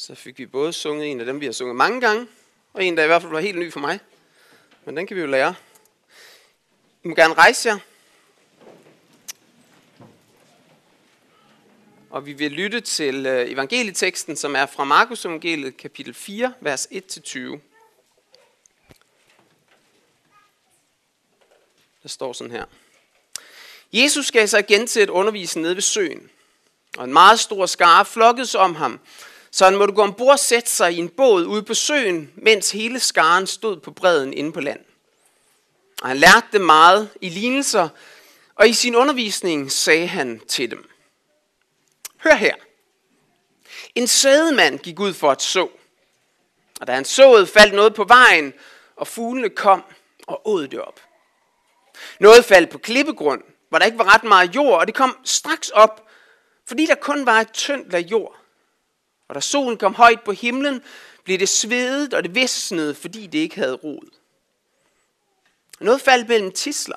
Så 0.00 0.14
fik 0.14 0.38
vi 0.38 0.46
både 0.46 0.72
sunget 0.72 1.10
en 1.10 1.20
af 1.20 1.26
dem, 1.26 1.40
vi 1.40 1.44
har 1.44 1.52
sunget 1.52 1.76
mange 1.76 2.00
gange, 2.00 2.26
og 2.72 2.84
en, 2.84 2.96
der 2.96 3.04
i 3.04 3.06
hvert 3.06 3.22
fald 3.22 3.32
var 3.32 3.40
helt 3.40 3.58
ny 3.58 3.72
for 3.72 3.80
mig. 3.80 4.00
Men 4.84 4.96
den 4.96 5.06
kan 5.06 5.16
vi 5.16 5.20
jo 5.20 5.26
lære. 5.26 5.54
I 7.04 7.08
må 7.08 7.14
gerne 7.14 7.34
rejse 7.34 7.68
jer. 7.68 7.78
Og 12.10 12.26
vi 12.26 12.32
vil 12.32 12.52
lytte 12.52 12.80
til 12.80 13.26
øh, 13.26 13.50
evangelieteksten, 13.50 14.36
som 14.36 14.56
er 14.56 14.66
fra 14.66 14.84
Markus 14.84 15.24
evangeliet, 15.24 15.76
kapitel 15.76 16.14
4, 16.14 16.52
vers 16.60 16.86
1-20. 16.86 17.38
Der 22.02 22.08
står 22.08 22.32
sådan 22.32 22.52
her. 22.52 22.64
Jesus 23.92 24.30
gav 24.30 24.46
sig 24.46 24.60
igen 24.70 24.86
til 24.86 25.00
at 25.00 25.08
undervise 25.08 25.60
nede 25.60 25.74
ved 25.74 25.82
søen, 25.82 26.30
og 26.96 27.04
en 27.04 27.12
meget 27.12 27.40
stor 27.40 27.66
skare 27.66 28.04
flokkedes 28.04 28.54
om 28.54 28.74
ham, 28.74 29.00
så 29.50 29.64
han 29.64 29.76
måtte 29.76 29.94
gå 29.94 30.02
ombord 30.02 30.32
og 30.32 30.38
sætte 30.38 30.70
sig 30.70 30.92
i 30.92 30.98
en 30.98 31.08
båd 31.08 31.46
ude 31.46 31.62
på 31.62 31.74
søen, 31.74 32.32
mens 32.34 32.70
hele 32.70 33.00
skaren 33.00 33.46
stod 33.46 33.76
på 33.76 33.90
bredden 33.90 34.32
inde 34.32 34.52
på 34.52 34.60
land. 34.60 34.80
Og 36.02 36.08
han 36.08 36.16
lærte 36.16 36.46
dem 36.52 36.60
meget 36.60 37.10
i 37.20 37.28
lignelser, 37.28 37.88
og 38.54 38.68
i 38.68 38.72
sin 38.72 38.94
undervisning 38.94 39.72
sagde 39.72 40.06
han 40.06 40.40
til 40.48 40.70
dem. 40.70 40.90
Hør 42.16 42.34
her. 42.34 42.54
En 43.94 44.06
sædemand 44.06 44.78
gik 44.78 45.00
ud 45.00 45.14
for 45.14 45.30
at 45.30 45.42
så. 45.42 45.68
Og 46.80 46.86
da 46.86 46.92
han 46.92 47.04
såede, 47.04 47.46
faldt 47.46 47.74
noget 47.74 47.94
på 47.94 48.04
vejen, 48.04 48.52
og 48.96 49.06
fuglene 49.06 49.50
kom 49.50 49.84
og 50.26 50.48
åd 50.48 50.68
det 50.68 50.80
op. 50.80 51.00
Noget 52.20 52.44
faldt 52.44 52.70
på 52.70 52.78
klippegrund, 52.78 53.42
hvor 53.68 53.78
der 53.78 53.86
ikke 53.86 53.98
var 53.98 54.14
ret 54.14 54.24
meget 54.24 54.54
jord, 54.54 54.80
og 54.80 54.86
det 54.86 54.94
kom 54.94 55.18
straks 55.24 55.70
op, 55.70 56.08
fordi 56.66 56.86
der 56.86 56.94
kun 56.94 57.26
var 57.26 57.40
et 57.40 57.52
tyndt 57.52 57.92
lag 57.92 58.00
jord. 58.00 58.39
Og 59.30 59.34
da 59.34 59.40
solen 59.40 59.78
kom 59.78 59.94
højt 59.94 60.20
på 60.24 60.32
himlen, 60.32 60.82
blev 61.24 61.38
det 61.38 61.48
svedet, 61.48 62.14
og 62.14 62.22
det 62.22 62.34
visnede, 62.34 62.94
fordi 62.94 63.26
det 63.26 63.38
ikke 63.38 63.56
havde 63.56 63.74
rod. 63.74 64.10
Noget 65.80 66.00
faldt 66.00 66.28
mellem 66.28 66.52
tisler, 66.52 66.96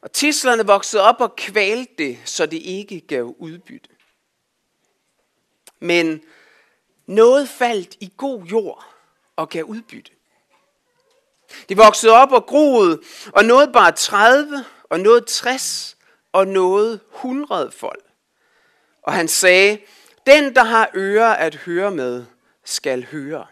og 0.00 0.12
tislerne 0.12 0.66
voksede 0.66 1.02
op 1.02 1.20
og 1.20 1.36
kvalte 1.36 1.94
det, 1.98 2.18
så 2.24 2.46
det 2.46 2.56
ikke 2.56 3.00
gav 3.00 3.34
udbytte. 3.38 3.88
Men 5.80 6.22
noget 7.06 7.48
faldt 7.48 7.96
i 8.00 8.12
god 8.16 8.42
jord 8.42 8.84
og 9.36 9.48
gav 9.48 9.64
udbytte. 9.64 10.10
Det 11.68 11.76
voksede 11.76 12.12
op 12.12 12.32
og 12.32 12.46
groede, 12.46 13.00
og 13.32 13.44
noget 13.44 13.72
bare 13.72 13.92
30, 13.92 14.64
og 14.90 15.00
noget 15.00 15.26
60, 15.26 15.96
og 16.32 16.46
noget 16.46 17.00
100 17.14 17.70
fold. 17.70 18.02
Og 19.02 19.12
han 19.12 19.28
sagde, 19.28 19.78
den 20.26 20.54
der 20.54 20.64
har 20.64 20.90
ører 20.94 21.34
at 21.34 21.54
høre 21.54 21.90
med, 21.90 22.24
skal 22.64 23.06
høre. 23.06 23.46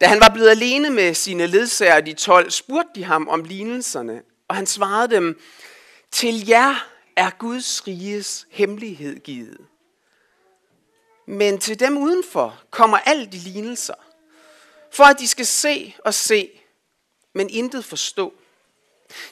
Da 0.00 0.06
han 0.06 0.20
var 0.20 0.28
blevet 0.28 0.50
alene 0.50 0.90
med 0.90 1.14
sine 1.14 1.46
ledsager, 1.46 2.00
de 2.00 2.12
12, 2.12 2.50
spurgte 2.50 2.90
de 2.94 3.04
ham 3.04 3.28
om 3.28 3.44
lignelserne, 3.44 4.22
og 4.48 4.56
han 4.56 4.66
svarede 4.66 5.14
dem, 5.14 5.40
til 6.10 6.48
jer 6.48 6.88
er 7.16 7.30
Guds 7.30 7.86
riges 7.86 8.46
hemmelighed 8.50 9.18
givet. 9.18 9.58
Men 11.26 11.58
til 11.58 11.80
dem 11.80 11.96
udenfor 11.96 12.62
kommer 12.70 12.98
alt 12.98 13.32
de 13.32 13.38
lignelser, 13.38 13.94
for 14.90 15.04
at 15.04 15.18
de 15.18 15.28
skal 15.28 15.46
se 15.46 15.94
og 16.04 16.14
se, 16.14 16.50
men 17.34 17.50
intet 17.50 17.84
forstå. 17.84 18.34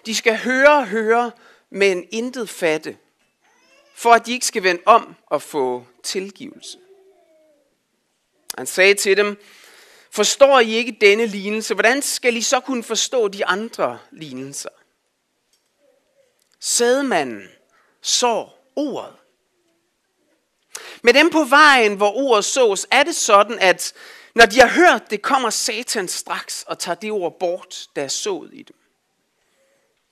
De 0.06 0.14
skal 0.14 0.38
høre 0.38 0.72
og 0.72 0.86
høre, 0.86 1.32
men 1.70 2.04
intet 2.10 2.48
fatte, 2.50 2.96
for 3.96 4.12
at 4.12 4.26
de 4.26 4.32
ikke 4.32 4.46
skal 4.46 4.62
vende 4.62 4.82
om 4.86 5.16
og 5.26 5.42
få 5.42 5.84
tilgivelse. 6.02 6.78
Han 8.58 8.66
sagde 8.66 8.94
til 8.94 9.16
dem, 9.16 9.42
forstår 10.10 10.60
I 10.60 10.74
ikke 10.74 10.96
denne 11.00 11.26
lignelse, 11.26 11.74
hvordan 11.74 12.02
skal 12.02 12.36
I 12.36 12.42
så 12.42 12.60
kunne 12.60 12.82
forstå 12.82 13.28
de 13.28 13.46
andre 13.46 13.98
lignelser? 14.10 14.68
Sædmanden 16.60 17.48
så 18.00 18.48
ordet. 18.76 19.12
Med 21.02 21.14
dem 21.14 21.30
på 21.30 21.44
vejen, 21.44 21.96
hvor 21.96 22.12
ordet 22.12 22.44
sås, 22.44 22.86
er 22.90 23.02
det 23.02 23.14
sådan, 23.14 23.58
at 23.58 23.94
når 24.34 24.46
de 24.46 24.60
har 24.60 24.68
hørt 24.68 25.10
det, 25.10 25.22
kommer 25.22 25.50
Satan 25.50 26.08
straks 26.08 26.64
og 26.68 26.78
tager 26.78 26.96
det 26.96 27.10
ord 27.10 27.38
bort, 27.38 27.88
der 27.96 28.02
er 28.02 28.08
sået 28.08 28.50
i 28.52 28.62
dem. 28.62 28.76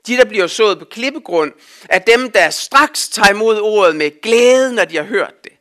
De, 0.06 0.16
der 0.16 0.24
bliver 0.24 0.46
sået 0.46 0.78
på 0.78 0.84
klippegrund, 0.84 1.52
er 1.88 1.98
dem, 1.98 2.30
der 2.30 2.50
straks 2.50 3.08
tager 3.08 3.30
imod 3.30 3.60
ordet 3.60 3.96
med 3.96 4.20
glæde, 4.20 4.74
når 4.74 4.84
de 4.84 4.96
har 4.96 5.04
hørt 5.04 5.44
det. 5.44 5.52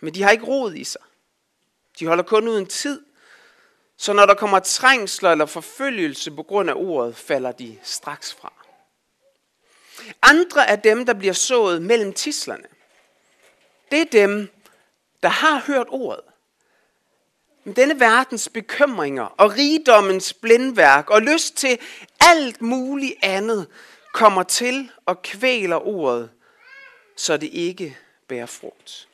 Men 0.00 0.14
de 0.14 0.22
har 0.22 0.30
ikke 0.30 0.44
rod 0.44 0.74
i 0.74 0.84
sig. 0.84 1.00
De 1.98 2.06
holder 2.06 2.24
kun 2.24 2.48
uden 2.48 2.66
tid. 2.66 3.02
Så 3.96 4.12
når 4.12 4.26
der 4.26 4.34
kommer 4.34 4.58
trængsler 4.58 5.32
eller 5.32 5.46
forfølgelse 5.46 6.30
på 6.30 6.42
grund 6.42 6.70
af 6.70 6.74
ordet, 6.76 7.16
falder 7.16 7.52
de 7.52 7.78
straks 7.82 8.34
fra. 8.34 8.52
Andre 10.22 10.68
er 10.68 10.76
dem, 10.76 11.06
der 11.06 11.14
bliver 11.14 11.32
sået 11.32 11.82
mellem 11.82 12.12
tislerne. 12.12 12.66
Det 13.90 14.00
er 14.00 14.26
dem, 14.26 14.48
der 15.22 15.28
har 15.28 15.62
hørt 15.66 15.86
ordet. 15.90 16.24
Men 17.64 17.76
denne 17.76 18.00
verdens 18.00 18.48
bekymringer 18.48 19.24
og 19.24 19.52
rigdommens 19.52 20.32
blindværk 20.32 21.10
og 21.10 21.22
lyst 21.22 21.56
til 21.56 21.78
alt 22.20 22.62
muligt 22.62 23.14
andet 23.22 23.68
kommer 24.12 24.42
til 24.42 24.90
og 25.06 25.22
kvæler 25.22 25.86
ordet, 25.86 26.30
så 27.16 27.36
det 27.36 27.50
ikke 27.52 27.98
bærer 28.28 28.46
frugt. 28.46 29.08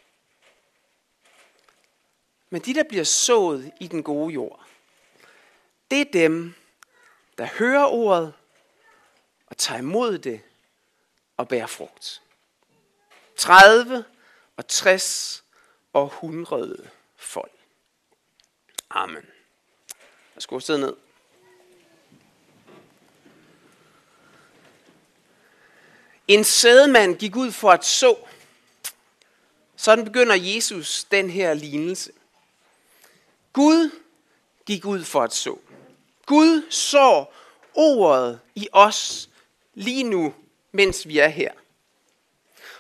Men 2.51 2.63
de, 2.63 2.75
der 2.75 2.83
bliver 2.83 3.05
sået 3.05 3.73
i 3.81 3.87
den 3.87 4.03
gode 4.03 4.35
jord, 4.35 4.65
det 5.91 6.01
er 6.01 6.13
dem, 6.13 6.55
der 7.39 7.47
hører 7.59 7.87
ordet 7.87 8.33
og 9.47 9.57
tager 9.57 9.79
imod 9.79 10.19
det 10.19 10.41
og 11.37 11.49
bærer 11.49 11.67
frugt. 11.67 12.23
30 13.37 14.05
og 14.57 14.69
60 14.69 15.45
og 15.93 16.05
100 16.07 16.91
folk. 17.17 17.60
Amen. 18.91 19.27
Jeg 20.35 20.43
gå 20.49 20.61
sidde 20.61 20.81
ned. 20.81 20.97
En 26.29 26.45
sædemand 26.45 27.17
gik 27.17 27.37
ud 27.37 27.53
for 27.53 27.71
at 27.71 27.85
så. 27.85 28.17
Sådan 29.77 30.05
begynder 30.05 30.35
Jesus 30.35 31.05
den 31.05 31.31
her 31.31 31.55
lignelse. 31.55 32.13
Gud 33.53 33.91
gik 34.67 34.85
ud 34.85 35.05
for 35.05 35.23
at 35.23 35.35
så. 35.35 35.59
Gud 36.27 36.71
så 36.71 37.25
ordet 37.75 38.41
i 38.55 38.69
os 38.73 39.31
lige 39.75 40.03
nu, 40.03 40.35
mens 40.73 41.09
vi 41.09 41.19
er 41.19 41.29
her. 41.29 41.53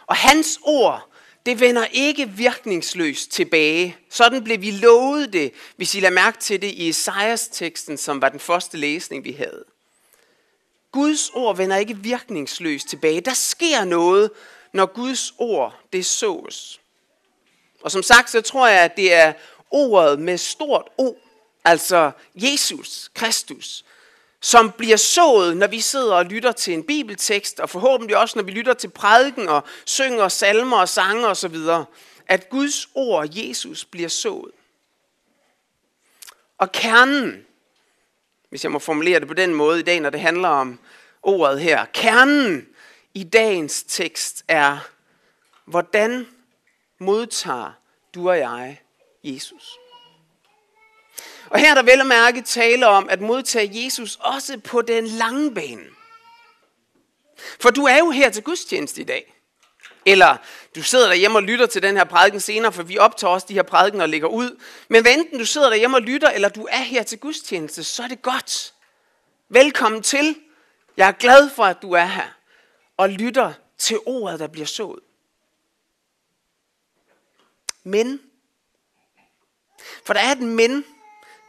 Og 0.06 0.16
hans 0.16 0.59
ord 0.62 1.09
det 1.50 1.60
vender 1.60 1.86
ikke 1.92 2.28
virkningsløst 2.28 3.30
tilbage. 3.30 3.96
Sådan 4.10 4.44
blev 4.44 4.60
vi 4.60 4.70
lovet 4.70 5.32
det, 5.32 5.52
hvis 5.76 5.94
I 5.94 6.00
lader 6.00 6.14
mærke 6.14 6.38
til 6.38 6.62
det 6.62 6.68
i 6.68 6.88
Esajas 6.88 7.48
teksten, 7.48 7.98
som 7.98 8.22
var 8.22 8.28
den 8.28 8.40
første 8.40 8.76
læsning, 8.76 9.24
vi 9.24 9.32
havde. 9.32 9.64
Guds 10.92 11.30
ord 11.30 11.56
vender 11.56 11.76
ikke 11.76 11.96
virkningsløst 11.96 12.88
tilbage. 12.88 13.20
Der 13.20 13.34
sker 13.34 13.84
noget, 13.84 14.30
når 14.72 14.86
Guds 14.86 15.34
ord 15.38 15.80
det 15.92 16.06
sås. 16.06 16.80
Og 17.82 17.90
som 17.90 18.02
sagt, 18.02 18.30
så 18.30 18.40
tror 18.40 18.68
jeg, 18.68 18.80
at 18.80 18.96
det 18.96 19.12
er 19.12 19.32
ordet 19.70 20.18
med 20.18 20.38
stort 20.38 20.88
O, 20.98 21.14
altså 21.64 22.10
Jesus 22.34 23.10
Kristus, 23.14 23.84
som 24.40 24.72
bliver 24.72 24.96
sået, 24.96 25.56
når 25.56 25.66
vi 25.66 25.80
sidder 25.80 26.15
og 26.15 26.24
lytter 26.24 26.53
til 26.53 26.74
en 26.74 26.84
bibeltekst, 26.84 27.60
og 27.60 27.70
forhåbentlig 27.70 28.16
også, 28.16 28.38
når 28.38 28.44
vi 28.44 28.53
lytter 28.53 28.74
til 28.74 28.88
prædiken 28.88 29.48
og 29.48 29.65
synger 29.84 30.28
salmer 30.28 30.76
og 30.76 30.88
sange 30.88 31.26
osv., 31.26 31.56
at 32.26 32.50
Guds 32.50 32.88
ord, 32.94 33.28
Jesus, 33.30 33.84
bliver 33.84 34.09
sået. 34.09 34.53
Og 36.59 36.72
kernen, 36.72 37.47
hvis 38.48 38.65
jeg 38.65 38.72
må 38.72 38.78
formulere 38.78 39.20
det 39.20 39.28
på 39.28 39.34
den 39.34 39.54
måde 39.54 39.80
i 39.80 39.82
dag, 39.82 40.00
når 40.00 40.10
det 40.10 40.20
handler 40.20 40.48
om 40.48 40.78
ordet 41.22 41.60
her, 41.60 41.84
kernen 41.84 42.68
i 43.15 43.24
dagens 43.24 43.82
tekst 43.82 44.44
er, 44.48 44.78
hvordan 45.65 46.26
modtager 46.98 47.72
du 48.15 48.30
og 48.30 48.38
jeg 48.38 48.80
Jesus? 49.24 49.79
Og 51.50 51.58
her 51.58 51.70
er 51.70 51.74
der 51.74 51.82
vel 51.82 52.00
at 52.00 52.06
mærke 52.06 52.42
tale 52.42 52.86
om 52.86 53.08
at 53.08 53.20
modtage 53.20 53.84
Jesus 53.84 54.16
også 54.20 54.58
på 54.58 54.82
den 54.82 55.06
lange 55.06 55.54
bane. 55.54 55.86
For 57.60 57.70
du 57.70 57.84
er 57.84 57.98
jo 57.98 58.10
her 58.10 58.30
til 58.30 58.42
gudstjeneste 58.42 59.00
i 59.00 59.04
dag. 59.04 59.34
Eller 60.06 60.36
du 60.76 60.82
sidder 60.82 61.06
derhjemme 61.06 61.38
og 61.38 61.42
lytter 61.42 61.66
til 61.66 61.82
den 61.82 61.97
her 61.97 62.04
prædiken 62.04 62.41
senere, 62.41 62.72
for 62.72 62.82
vi 62.82 62.98
optager 62.98 63.32
også 63.32 63.47
de 63.48 63.54
her 63.54 63.62
prædikener 63.62 64.04
og 64.04 64.08
lægger 64.08 64.28
ud. 64.28 64.60
Men 64.88 65.02
hvad 65.02 65.12
enten 65.12 65.38
du 65.38 65.44
sidder 65.44 65.68
derhjemme 65.68 65.97
og 65.97 66.02
lytter, 66.02 66.30
eller 66.30 66.48
du 66.48 66.68
er 66.70 66.82
her 66.82 67.02
til 67.02 67.18
gudstjeneste, 67.18 67.84
så 67.84 68.03
er 68.03 68.08
det 68.08 68.22
godt. 68.22 68.74
Velkommen 69.48 70.03
til. 70.03 70.36
Jeg 70.96 71.08
er 71.08 71.12
glad 71.12 71.50
for, 71.50 71.64
at 71.64 71.82
du 71.82 71.92
er 71.92 72.04
her 72.04 72.28
og 72.96 73.08
lytter 73.08 73.53
til 73.78 73.98
ordet, 74.06 74.41
der 74.41 74.46
bliver 74.46 74.66
sået. 74.66 75.00
Men. 77.84 78.20
For 80.04 80.12
der 80.12 80.20
er 80.20 80.32
et 80.32 80.38
men, 80.38 80.84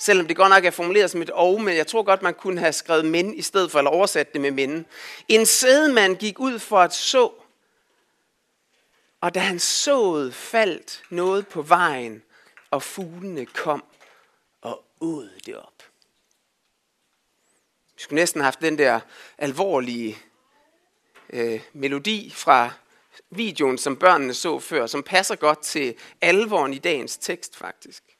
selvom 0.01 0.27
det 0.27 0.35
godt 0.35 0.49
nok 0.49 0.65
er 0.65 0.71
formuleret 0.71 1.11
som 1.11 1.21
et 1.21 1.29
og, 1.29 1.61
men 1.61 1.77
jeg 1.77 1.87
tror 1.87 2.03
godt, 2.03 2.21
man 2.21 2.33
kunne 2.33 2.59
have 2.59 2.73
skrevet 2.73 3.05
men 3.05 3.33
i 3.33 3.41
stedet 3.41 3.71
for, 3.71 3.79
eller 3.79 3.91
oversat 3.91 4.33
det 4.33 4.41
med 4.41 4.51
men. 4.51 4.85
En 5.27 5.45
sædemand 5.45 6.15
gik 6.15 6.39
ud 6.39 6.59
for 6.59 6.79
at 6.79 6.93
så, 6.93 7.31
og 9.21 9.35
da 9.35 9.39
han 9.39 9.59
såede, 9.59 10.31
faldt 10.31 11.03
noget 11.09 11.47
på 11.47 11.61
vejen, 11.61 12.23
og 12.71 12.83
fuglene 12.83 13.45
kom 13.45 13.83
og 14.61 14.83
åd 15.01 15.29
det 15.45 15.57
op. 15.57 15.83
Vi 17.95 18.01
skulle 18.01 18.21
næsten 18.21 18.41
have 18.41 18.45
haft 18.45 18.61
den 18.61 18.77
der 18.77 18.99
alvorlige 19.37 20.17
øh, 21.29 21.61
melodi 21.73 22.31
fra 22.35 22.69
videoen, 23.29 23.77
som 23.77 23.97
børnene 23.97 24.33
så 24.33 24.59
før, 24.59 24.87
som 24.87 25.03
passer 25.03 25.35
godt 25.35 25.61
til 25.61 25.95
alvoren 26.21 26.73
i 26.73 26.77
dagens 26.77 27.17
tekst 27.17 27.57
faktisk. 27.57 28.10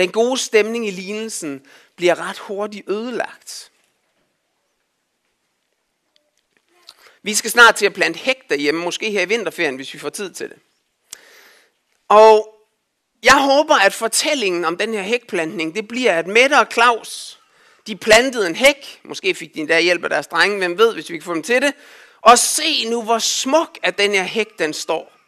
Den 0.00 0.12
gode 0.12 0.38
stemning 0.38 0.86
i 0.86 0.90
lignelsen 0.90 1.66
bliver 1.96 2.28
ret 2.28 2.38
hurtigt 2.38 2.90
ødelagt. 2.90 3.70
Vi 7.22 7.34
skal 7.34 7.50
snart 7.50 7.74
til 7.74 7.86
at 7.86 7.94
plante 7.94 8.18
hæk 8.18 8.36
derhjemme, 8.48 8.84
måske 8.84 9.10
her 9.10 9.22
i 9.22 9.28
vinterferien, 9.28 9.76
hvis 9.76 9.94
vi 9.94 9.98
får 9.98 10.08
tid 10.08 10.32
til 10.32 10.48
det. 10.48 10.58
Og 12.08 12.54
jeg 13.22 13.44
håber, 13.44 13.74
at 13.74 13.92
fortællingen 13.92 14.64
om 14.64 14.76
den 14.76 14.94
her 14.94 15.02
hækplantning, 15.02 15.74
det 15.74 15.88
bliver, 15.88 16.18
at 16.18 16.26
Mette 16.26 16.54
og 16.58 16.66
Claus, 16.72 17.40
de 17.86 17.96
plantede 17.96 18.46
en 18.46 18.56
hæk. 18.56 19.00
Måske 19.04 19.34
fik 19.34 19.54
de 19.54 19.60
endda 19.60 19.80
hjælp 19.80 20.04
af 20.04 20.10
deres 20.10 20.26
drenge, 20.26 20.58
hvem 20.58 20.78
ved, 20.78 20.94
hvis 20.94 21.10
vi 21.10 21.16
kan 21.16 21.24
få 21.24 21.34
dem 21.34 21.42
til 21.42 21.62
det. 21.62 21.74
Og 22.20 22.38
se 22.38 22.90
nu, 22.90 23.02
hvor 23.02 23.18
smuk 23.18 23.78
at 23.82 23.98
den 23.98 24.10
her 24.10 24.24
hæk, 24.24 24.58
den 24.58 24.72
står. 24.72 25.19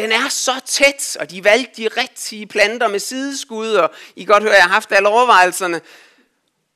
Den 0.00 0.12
er 0.12 0.28
så 0.28 0.60
tæt, 0.66 1.16
og 1.20 1.30
de 1.30 1.44
valgte 1.44 1.82
de 1.82 1.88
rigtige 1.88 2.46
planter 2.46 2.88
med 2.88 2.98
sideskud, 2.98 3.72
og 3.72 3.90
I 4.16 4.24
godt 4.24 4.42
høre, 4.42 4.52
jeg 4.52 4.62
har 4.62 4.70
haft 4.70 4.92
alle 4.92 5.08
overvejelserne. 5.08 5.80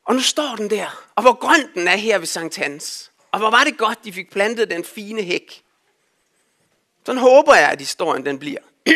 Og 0.05 0.15
nu 0.15 0.21
står 0.21 0.56
den 0.56 0.71
der, 0.71 1.11
og 1.15 1.23
hvor 1.23 1.32
grøn 1.32 1.75
den 1.75 1.88
er 1.88 1.97
her 1.97 2.19
ved 2.19 2.26
Sankt 2.26 2.56
Hans. 2.56 3.11
Og 3.32 3.38
hvor 3.38 3.50
var 3.50 3.65
det 3.65 3.79
godt, 3.79 4.05
de 4.05 4.12
fik 4.12 4.31
plantet 4.31 4.71
den 4.71 4.85
fine 4.85 5.23
hæk. 5.23 5.62
Sådan 7.06 7.21
håber 7.21 7.55
jeg, 7.55 7.71
at 7.71 7.79
historien 7.79 8.26
den 8.26 8.38
bliver. 8.38 8.61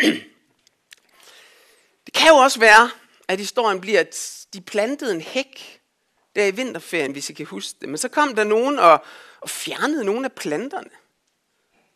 det 2.06 2.14
kan 2.14 2.28
jo 2.28 2.34
også 2.34 2.60
være, 2.60 2.90
at 3.28 3.38
historien 3.38 3.80
bliver, 3.80 4.00
at 4.00 4.46
de 4.52 4.60
plantede 4.60 5.14
en 5.14 5.20
hæk 5.20 5.80
der 6.36 6.44
i 6.44 6.50
vinterferien, 6.50 7.12
hvis 7.12 7.30
I 7.30 7.32
kan 7.32 7.46
huske 7.46 7.78
det. 7.80 7.88
Men 7.88 7.98
så 7.98 8.08
kom 8.08 8.34
der 8.34 8.44
nogen 8.44 8.78
og, 8.78 9.04
og 9.40 9.50
fjernede 9.50 10.04
nogle 10.04 10.24
af 10.24 10.32
planterne. 10.32 10.90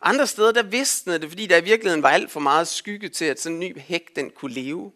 Andre 0.05 0.27
steder, 0.27 0.51
der 0.51 0.63
visnede 0.63 1.19
det, 1.19 1.29
fordi 1.29 1.45
der 1.45 1.57
i 1.57 1.63
virkeligheden 1.63 2.03
var 2.03 2.09
alt 2.09 2.31
for 2.31 2.39
meget 2.39 2.67
skygge 2.67 3.09
til, 3.09 3.25
at 3.25 3.41
sådan 3.41 3.53
en 3.55 3.59
ny 3.59 3.79
hæk, 3.79 4.15
den 4.15 4.29
kunne 4.29 4.53
leve. 4.53 4.91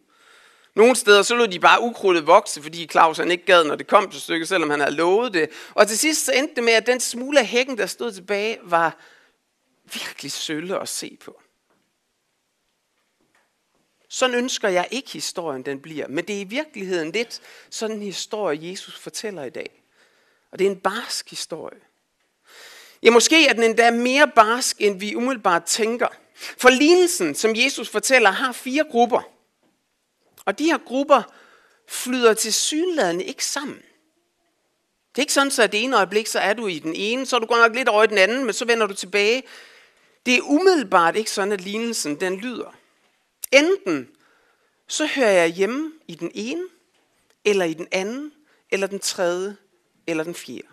Nogle 0.76 0.96
steder, 0.96 1.22
så 1.22 1.36
lod 1.36 1.48
de 1.48 1.60
bare 1.60 1.82
ukrudtet 1.82 2.28
vokse, 2.28 2.64
fordi 2.64 2.88
Claus 2.88 3.18
han 3.18 3.32
ikke 3.32 3.46
gad, 3.46 3.64
når 3.64 3.76
det 3.76 3.88
kom 3.88 4.12
til 4.12 4.22
stykket, 4.22 4.48
selvom 4.48 4.70
han 4.70 4.80
havde 4.80 4.96
lovet 4.96 5.34
det. 5.34 5.50
Og 5.74 5.88
til 5.88 5.98
sidst 5.98 6.26
så 6.26 6.32
endte 6.32 6.56
det 6.56 6.64
med, 6.64 6.74
at 6.74 6.88
den 6.88 7.00
smule 7.00 7.40
af 7.40 7.46
hækken, 7.46 7.78
der 7.78 7.86
stod 7.86 8.12
tilbage, 8.12 8.60
var 8.64 8.98
virkelig 9.94 10.32
sølle 10.32 10.80
at 10.80 10.90
se 10.90 11.18
på. 11.26 11.42
Sådan 14.10 14.36
ønsker 14.36 14.70
jeg 14.70 14.88
ikke 14.92 15.12
historien, 15.12 15.64
den 15.64 15.82
bliver. 15.82 16.08
Men 16.08 16.26
det 16.26 16.36
er 16.36 16.42
i 16.42 16.44
virkeligheden 16.44 17.12
lidt 17.12 17.42
sådan 17.70 17.96
en 17.96 18.02
historie, 18.02 18.70
Jesus 18.70 19.00
fortæller 19.00 19.44
i 19.44 19.50
dag. 19.50 19.84
Og 20.52 20.60
det 20.60 20.68
er 20.68 20.72
en 20.72 20.80
barsk 20.80 21.30
historie. 21.30 21.80
Ja, 23.04 23.12
måske 23.12 23.48
er 23.48 23.54
den 23.54 23.64
endda 23.64 23.92
mere 23.92 24.32
barsk, 24.36 24.82
end 24.82 25.00
vi 25.00 25.16
umiddelbart 25.16 25.64
tænker. 25.64 26.08
For 26.36 26.70
lignelsen, 26.70 27.36
som 27.36 27.56
Jesus 27.56 27.90
fortæller, 27.90 28.32
har 28.32 28.52
fire 28.52 28.84
grupper. 28.92 29.22
Og 30.46 30.60
de 30.60 30.66
her 30.66 30.78
grupper 30.78 31.22
flyder 31.88 32.34
til 32.34 32.54
synladende 32.54 33.24
ikke 33.24 33.46
sammen. 33.46 33.78
Det 35.10 35.22
er 35.22 35.24
ikke 35.24 35.34
sådan, 35.34 35.52
at 35.64 35.72
det 35.72 35.84
ene 35.84 35.98
øjeblik, 35.98 36.28
så 36.28 36.40
er 36.40 36.54
du 36.54 36.68
i 36.68 36.80
den 36.80 36.96
ene, 36.96 37.26
så 37.26 37.36
er 37.36 37.40
du 37.40 37.46
godt 37.46 37.62
nok 37.62 37.76
lidt 37.76 37.90
over 37.90 38.04
i 38.04 38.08
den 38.08 38.18
anden, 38.18 38.46
men 38.46 38.54
så 38.54 38.66
vender 38.66 38.88
du 38.88 38.94
tilbage. 38.94 39.44
Det 40.26 40.36
er 40.36 40.42
umiddelbart 40.42 41.16
ikke 41.16 41.32
sådan, 41.32 41.52
at 41.52 41.62
lignelsen 41.62 42.20
den 42.20 42.36
lyder. 42.36 42.76
Enten 43.52 44.10
så 44.88 45.06
hører 45.16 45.32
jeg 45.32 45.50
hjemme 45.50 45.92
i 46.08 46.16
den 46.16 46.32
ene, 46.34 46.64
eller 47.46 47.66
i 47.66 47.74
den 47.74 47.88
anden, 47.92 48.32
eller 48.72 48.88
den 48.88 49.00
tredje, 49.00 49.58
eller 50.08 50.24
den 50.24 50.36
fjerde. 50.36 50.68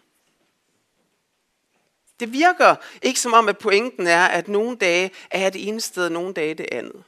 Det 2.20 2.32
virker 2.32 2.76
ikke 3.02 3.20
som 3.20 3.32
om, 3.32 3.48
at 3.48 3.58
pointen 3.58 4.06
er, 4.06 4.26
at 4.26 4.48
nogle 4.48 4.76
dage 4.76 5.10
er 5.30 5.40
jeg 5.40 5.52
det 5.52 5.68
ene 5.68 5.80
sted, 5.80 6.04
og 6.04 6.12
nogle 6.12 6.34
dage 6.34 6.54
det 6.54 6.66
andet. 6.72 7.02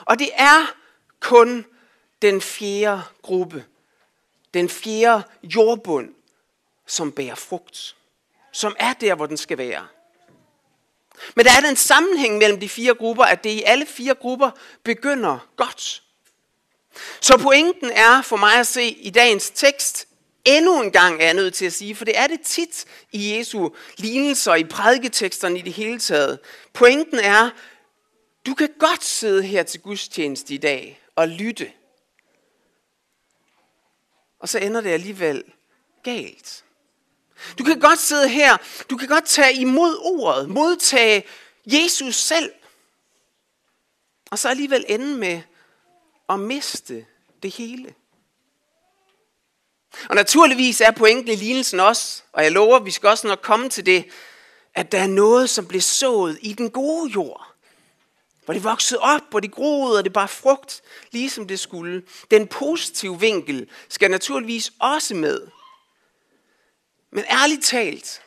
Og 0.00 0.18
det 0.18 0.30
er 0.34 0.74
kun 1.20 1.66
den 2.22 2.40
fjerde 2.40 3.02
gruppe, 3.22 3.64
den 4.54 4.68
fjerde 4.68 5.22
jordbund, 5.42 6.14
som 6.86 7.12
bærer 7.12 7.34
frugt. 7.34 7.96
Som 8.52 8.76
er 8.78 8.92
der, 8.92 9.14
hvor 9.14 9.26
den 9.26 9.36
skal 9.36 9.58
være. 9.58 9.86
Men 11.34 11.44
der 11.44 11.52
er 11.56 11.60
den 11.60 11.76
sammenhæng 11.76 12.38
mellem 12.38 12.60
de 12.60 12.68
fire 12.68 12.94
grupper, 12.94 13.24
at 13.24 13.44
det 13.44 13.50
i 13.50 13.62
alle 13.62 13.86
fire 13.86 14.14
grupper 14.14 14.50
begynder 14.82 15.38
godt. 15.56 16.02
Så 17.20 17.38
pointen 17.38 17.90
er 17.90 18.22
for 18.22 18.36
mig 18.36 18.54
at 18.54 18.66
se 18.66 18.82
i 18.82 19.10
dagens 19.10 19.50
tekst, 19.50 20.08
endnu 20.44 20.82
en 20.82 20.92
gang 20.92 21.20
er 21.20 21.24
jeg 21.24 21.34
nødt 21.34 21.54
til 21.54 21.66
at 21.66 21.72
sige, 21.72 21.96
for 21.96 22.04
det 22.04 22.18
er 22.18 22.26
det 22.26 22.40
tit 22.40 22.84
i 23.12 23.36
Jesu 23.36 23.70
lignelser, 23.96 24.54
i 24.54 24.64
prædiketeksterne 24.64 25.58
i 25.58 25.62
det 25.62 25.72
hele 25.72 25.98
taget. 25.98 26.38
Pointen 26.72 27.18
er, 27.18 27.50
du 28.46 28.54
kan 28.54 28.68
godt 28.78 29.04
sidde 29.04 29.42
her 29.42 29.62
til 29.62 29.80
gudstjeneste 29.80 30.54
i 30.54 30.58
dag 30.58 31.02
og 31.16 31.28
lytte. 31.28 31.72
Og 34.38 34.48
så 34.48 34.58
ender 34.58 34.80
det 34.80 34.90
alligevel 34.90 35.44
galt. 36.02 36.64
Du 37.58 37.64
kan 37.64 37.80
godt 37.80 37.98
sidde 37.98 38.28
her, 38.28 38.56
du 38.90 38.96
kan 38.96 39.08
godt 39.08 39.24
tage 39.24 39.54
imod 39.54 39.98
ordet, 40.02 40.48
modtage 40.48 41.24
Jesus 41.66 42.14
selv, 42.14 42.52
og 44.30 44.38
så 44.38 44.48
alligevel 44.48 44.84
ende 44.88 45.16
med 45.16 45.42
at 46.28 46.40
miste 46.40 47.06
det 47.42 47.50
hele. 47.50 47.94
Og 50.08 50.16
naturligvis 50.16 50.80
er 50.80 50.90
pointen 50.90 51.28
i 51.28 51.36
lignelsen 51.36 51.80
også, 51.80 52.22
og 52.32 52.42
jeg 52.44 52.52
lover, 52.52 52.78
vi 52.78 52.90
skal 52.90 53.08
også 53.08 53.26
nok 53.26 53.40
komme 53.42 53.68
til 53.68 53.86
det, 53.86 54.04
at 54.74 54.92
der 54.92 54.98
er 54.98 55.06
noget, 55.06 55.50
som 55.50 55.66
blev 55.66 55.80
sået 55.80 56.38
i 56.42 56.52
den 56.52 56.70
gode 56.70 57.10
jord. 57.10 57.46
Hvor 58.44 58.54
det 58.54 58.64
voksede 58.64 59.00
op, 59.00 59.20
hvor 59.30 59.40
det 59.40 59.52
groede, 59.52 59.98
og 59.98 60.04
det 60.04 60.12
bare 60.12 60.28
frugt, 60.28 60.82
ligesom 61.10 61.46
det 61.48 61.60
skulle. 61.60 62.02
Den 62.30 62.46
positive 62.46 63.20
vinkel 63.20 63.68
skal 63.88 64.10
naturligvis 64.10 64.72
også 64.78 65.14
med. 65.14 65.46
Men 67.10 67.24
ærligt 67.30 67.64
talt, 67.64 68.22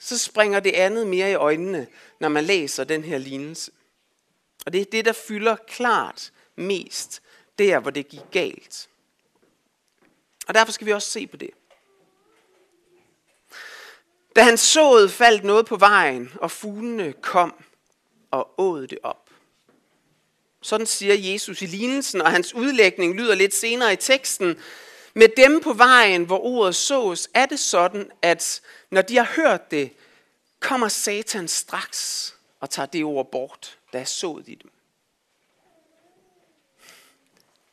så 0.00 0.18
springer 0.18 0.60
det 0.60 0.72
andet 0.72 1.06
mere 1.06 1.30
i 1.30 1.34
øjnene, 1.34 1.86
når 2.20 2.28
man 2.28 2.44
læser 2.44 2.84
den 2.84 3.04
her 3.04 3.18
lignelse. 3.18 3.70
Og 4.66 4.72
det 4.72 4.80
er 4.80 4.84
det, 4.84 5.04
der 5.04 5.12
fylder 5.12 5.56
klart 5.68 6.32
mest, 6.56 7.22
der 7.58 7.78
hvor 7.78 7.90
det 7.90 8.08
gik 8.08 8.20
galt. 8.30 8.88
Og 10.48 10.54
derfor 10.54 10.72
skal 10.72 10.86
vi 10.86 10.92
også 10.92 11.10
se 11.10 11.26
på 11.26 11.36
det. 11.36 11.50
Da 14.36 14.42
han 14.42 14.58
såede, 14.58 15.08
faldt 15.08 15.44
noget 15.44 15.66
på 15.66 15.76
vejen, 15.76 16.32
og 16.40 16.50
fuglene 16.50 17.12
kom 17.12 17.64
og 18.30 18.54
åd 18.58 18.86
det 18.86 18.98
op. 19.02 19.30
Sådan 20.62 20.86
siger 20.86 21.32
Jesus 21.32 21.62
i 21.62 21.66
lignelsen, 21.66 22.22
og 22.22 22.30
hans 22.30 22.54
udlægning 22.54 23.14
lyder 23.14 23.34
lidt 23.34 23.54
senere 23.54 23.92
i 23.92 23.96
teksten. 23.96 24.60
Med 25.14 25.28
dem 25.36 25.60
på 25.60 25.72
vejen, 25.72 26.24
hvor 26.24 26.38
ordet 26.38 26.74
sås, 26.74 27.28
er 27.34 27.46
det 27.46 27.60
sådan, 27.60 28.10
at 28.22 28.60
når 28.90 29.02
de 29.02 29.16
har 29.16 29.32
hørt 29.36 29.70
det, 29.70 29.90
kommer 30.60 30.88
Satan 30.88 31.48
straks 31.48 32.34
og 32.60 32.70
tager 32.70 32.86
det 32.86 33.04
ord 33.04 33.30
bort, 33.30 33.78
der 33.92 33.98
er 33.98 34.04
sået 34.04 34.48
i 34.48 34.54
dem. 34.54 34.70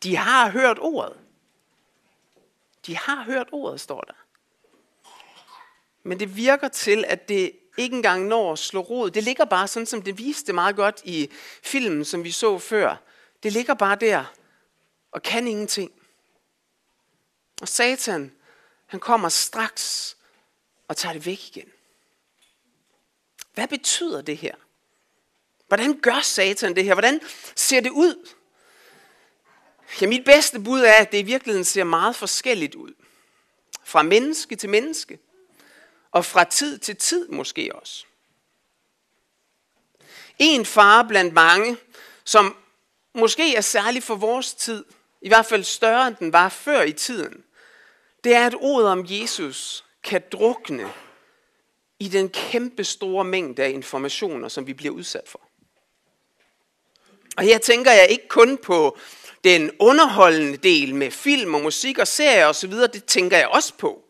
De 0.04 0.16
har 0.16 0.50
hørt 0.50 0.78
ordet. 0.80 1.21
De 2.86 2.98
har 2.98 3.24
hørt 3.24 3.48
ordet, 3.52 3.82
står 3.82 4.02
der. 4.02 4.14
Men 6.04 6.20
det 6.20 6.36
virker 6.36 6.68
til, 6.68 7.06
at 7.08 7.30
det 7.30 7.52
ikke 7.78 7.96
engang 7.96 8.28
når 8.28 8.52
at 8.52 8.60
slå 8.60 8.80
rod. 8.80 9.12
Det 9.12 9.24
ligger 9.24 9.46
bare 9.46 9.68
sådan, 9.68 9.86
som 9.86 10.02
det 10.02 10.18
viste 10.18 10.54
meget 10.54 10.76
godt 10.76 11.02
i 11.06 11.30
filmen, 11.64 12.06
som 12.06 12.24
vi 12.24 12.32
så 12.32 12.60
før. 12.60 12.96
Det 13.44 13.54
ligger 13.54 13.74
bare 13.74 13.96
der 13.96 14.34
og 15.12 15.24
kan 15.24 15.48
ingenting. 15.48 15.92
Og 17.62 17.68
Satan, 17.68 18.36
han 18.86 19.00
kommer 19.00 19.30
straks 19.30 20.18
og 20.88 20.98
tager 20.98 21.14
det 21.14 21.26
væk 21.26 21.48
igen. 21.48 21.70
Hvad 23.54 23.68
betyder 23.68 24.22
det 24.22 24.38
her? 24.38 24.56
Hvordan 25.68 26.00
gør 26.00 26.22
Satan 26.24 26.76
det 26.76 26.84
her? 26.84 26.94
Hvordan 26.94 27.22
ser 27.56 27.82
det 27.82 27.90
ud? 27.90 28.30
Ja, 30.02 30.08
mit 30.08 30.26
bedste 30.26 30.60
bud 30.60 30.82
er, 30.82 30.94
at 30.94 31.12
det 31.12 31.18
i 31.18 31.22
virkeligheden 31.24 31.66
ser 31.66 31.84
meget 31.84 32.16
forskelligt 32.16 32.76
ud. 32.76 32.94
Fra 33.84 34.04
menneske 34.04 34.56
til 34.56 34.70
menneske. 34.70 35.20
Og 36.12 36.26
fra 36.26 36.44
tid 36.44 36.78
til 36.78 36.96
tid 36.96 37.28
måske 37.28 37.76
også. 37.76 38.06
En 40.40 40.66
far 40.66 41.04
blandt 41.04 41.34
mange, 41.34 41.78
som 42.24 42.56
måske 43.14 43.56
er 43.56 43.62
særlig 43.62 44.04
for 44.04 44.16
vores 44.16 44.54
tid, 44.54 44.86
i 45.22 45.28
hvert 45.28 45.46
fald 45.46 45.64
større 45.64 46.08
end 46.08 46.16
den 46.16 46.34
var 46.34 46.50
før 46.50 46.82
i 46.82 46.94
tiden, 46.94 47.44
det 48.24 48.36
er, 48.36 48.46
at 48.46 48.56
ordet 48.60 48.90
om 48.90 49.06
Jesus 49.10 49.86
kan 50.04 50.24
drukne 50.32 50.94
i 52.00 52.08
den 52.08 52.30
kæmpe 52.30 52.84
store 52.84 53.24
mængde 53.24 53.64
af 53.64 53.70
informationer, 53.70 54.48
som 54.48 54.68
vi 54.68 54.74
bliver 54.74 54.94
udsat 54.94 55.30
for. 55.30 55.42
Og 57.38 57.44
her 57.44 57.58
tænker 57.58 57.92
jeg 57.92 58.08
ikke 58.10 58.28
kun 58.28 58.58
på 58.58 58.98
den 59.44 59.72
underholdende 59.80 60.58
del 60.58 60.96
med 60.96 61.12
film 61.12 61.54
og 61.54 61.62
musik 61.62 61.98
og 61.98 62.08
serier 62.08 62.46
osv., 62.46 62.74
det 62.74 63.06
tænker 63.06 63.38
jeg 63.38 63.48
også 63.48 63.74
på. 63.74 64.02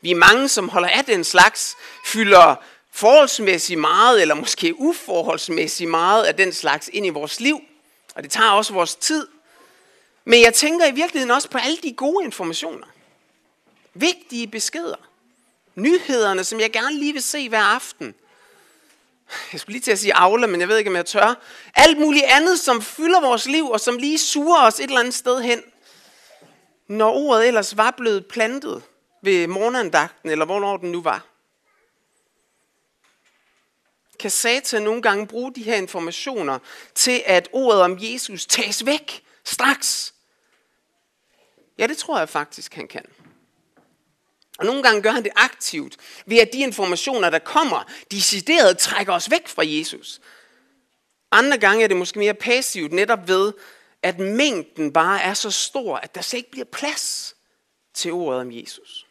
Vi 0.00 0.10
er 0.10 0.14
mange, 0.16 0.48
som 0.48 0.68
holder 0.68 0.88
af 0.88 1.04
den 1.04 1.24
slags, 1.24 1.76
fylder 2.06 2.54
forholdsmæssigt 2.92 3.80
meget, 3.80 4.22
eller 4.22 4.34
måske 4.34 4.74
uforholdsmæssigt 4.80 5.90
meget 5.90 6.24
af 6.24 6.36
den 6.36 6.52
slags 6.52 6.90
ind 6.92 7.06
i 7.06 7.08
vores 7.08 7.40
liv. 7.40 7.60
Og 8.14 8.22
det 8.22 8.30
tager 8.30 8.50
også 8.50 8.72
vores 8.72 8.94
tid. 8.94 9.26
Men 10.24 10.40
jeg 10.40 10.54
tænker 10.54 10.86
i 10.86 10.94
virkeligheden 10.94 11.30
også 11.30 11.50
på 11.50 11.58
alle 11.58 11.78
de 11.82 11.92
gode 11.92 12.24
informationer. 12.24 12.86
Vigtige 13.94 14.46
beskeder. 14.46 14.96
Nyhederne, 15.74 16.44
som 16.44 16.60
jeg 16.60 16.72
gerne 16.72 16.98
lige 16.98 17.12
vil 17.12 17.22
se 17.22 17.48
hver 17.48 17.62
aften. 17.62 18.14
Jeg 19.52 19.60
skulle 19.60 19.74
lige 19.74 19.82
til 19.82 19.92
at 19.92 19.98
sige 19.98 20.14
Aula, 20.14 20.46
men 20.46 20.60
jeg 20.60 20.68
ved 20.68 20.78
ikke, 20.78 20.90
om 20.90 20.96
jeg 20.96 21.06
tør. 21.06 21.34
Alt 21.74 22.00
muligt 22.00 22.24
andet, 22.28 22.60
som 22.60 22.82
fylder 22.82 23.20
vores 23.20 23.46
liv, 23.46 23.70
og 23.70 23.80
som 23.80 23.98
lige 23.98 24.18
suger 24.18 24.62
os 24.62 24.80
et 24.80 24.84
eller 24.84 25.00
andet 25.00 25.14
sted 25.14 25.42
hen. 25.42 25.62
Når 26.88 27.12
ordet 27.12 27.46
ellers 27.46 27.76
var 27.76 27.90
blevet 27.90 28.26
plantet 28.26 28.82
ved 29.22 29.46
morgenandagten, 29.46 30.30
eller 30.30 30.44
hvornår 30.44 30.76
den 30.76 30.92
nu 30.92 31.02
var. 31.02 31.26
Kan 34.18 34.30
Satan 34.30 34.82
nogle 34.82 35.02
gange 35.02 35.26
bruge 35.26 35.54
de 35.54 35.62
her 35.62 35.76
informationer 35.76 36.58
til, 36.94 37.22
at 37.26 37.48
ordet 37.52 37.80
om 37.80 37.98
Jesus 38.00 38.46
tages 38.46 38.86
væk 38.86 39.24
straks? 39.44 40.14
Ja, 41.78 41.86
det 41.86 41.96
tror 41.96 42.18
jeg 42.18 42.28
faktisk, 42.28 42.74
han 42.74 42.88
kan. 42.88 43.04
Og 44.58 44.66
nogle 44.66 44.82
gange 44.82 45.02
gør 45.02 45.10
han 45.10 45.24
det 45.24 45.32
aktivt, 45.36 45.96
ved 46.26 46.38
at 46.38 46.52
de 46.52 46.58
informationer, 46.58 47.30
der 47.30 47.38
kommer, 47.38 47.92
decideret 48.10 48.78
trækker 48.78 49.12
os 49.12 49.30
væk 49.30 49.48
fra 49.48 49.62
Jesus. 49.66 50.20
Andre 51.30 51.58
gange 51.58 51.84
er 51.84 51.88
det 51.88 51.96
måske 51.96 52.18
mere 52.18 52.34
passivt, 52.34 52.92
netop 52.92 53.28
ved, 53.28 53.52
at 54.02 54.18
mængden 54.18 54.92
bare 54.92 55.22
er 55.22 55.34
så 55.34 55.50
stor, 55.50 55.96
at 55.96 56.14
der 56.14 56.20
slet 56.20 56.38
ikke 56.38 56.50
bliver 56.50 56.64
plads 56.64 57.36
til 57.94 58.12
ordet 58.12 58.40
om 58.40 58.52
Jesus. 58.52 59.06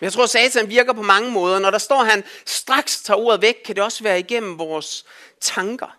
Men 0.00 0.04
jeg 0.04 0.12
tror, 0.12 0.24
at 0.24 0.30
Satan 0.30 0.68
virker 0.68 0.92
på 0.92 1.02
mange 1.02 1.30
måder. 1.30 1.58
Når 1.58 1.70
der 1.70 1.78
står, 1.78 2.00
at 2.00 2.10
han 2.10 2.24
straks 2.46 3.02
tager 3.02 3.18
ordet 3.18 3.42
væk, 3.42 3.56
kan 3.64 3.76
det 3.76 3.84
også 3.84 4.02
være 4.02 4.18
igennem 4.18 4.58
vores 4.58 5.04
tanker. 5.40 5.96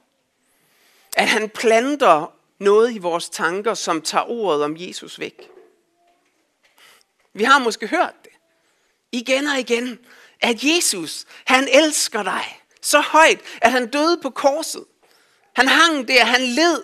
At 1.17 1.27
han 1.27 1.49
planter 1.49 2.33
noget 2.59 2.91
i 2.91 2.97
vores 2.97 3.29
tanker, 3.29 3.73
som 3.73 4.01
tager 4.01 4.29
ordet 4.29 4.63
om 4.63 4.75
Jesus 4.77 5.19
væk. 5.19 5.49
Vi 7.33 7.43
har 7.43 7.59
måske 7.59 7.87
hørt 7.87 8.15
det 8.23 8.31
igen 9.11 9.47
og 9.47 9.59
igen, 9.59 9.99
at 10.41 10.63
Jesus, 10.63 11.25
han 11.45 11.67
elsker 11.71 12.23
dig 12.23 12.61
så 12.81 12.99
højt, 12.99 13.41
at 13.61 13.71
han 13.71 13.87
døde 13.87 14.19
på 14.21 14.29
korset. 14.29 14.85
Han 15.55 15.67
hang 15.67 16.07
der, 16.07 16.25
han 16.25 16.41
led 16.41 16.83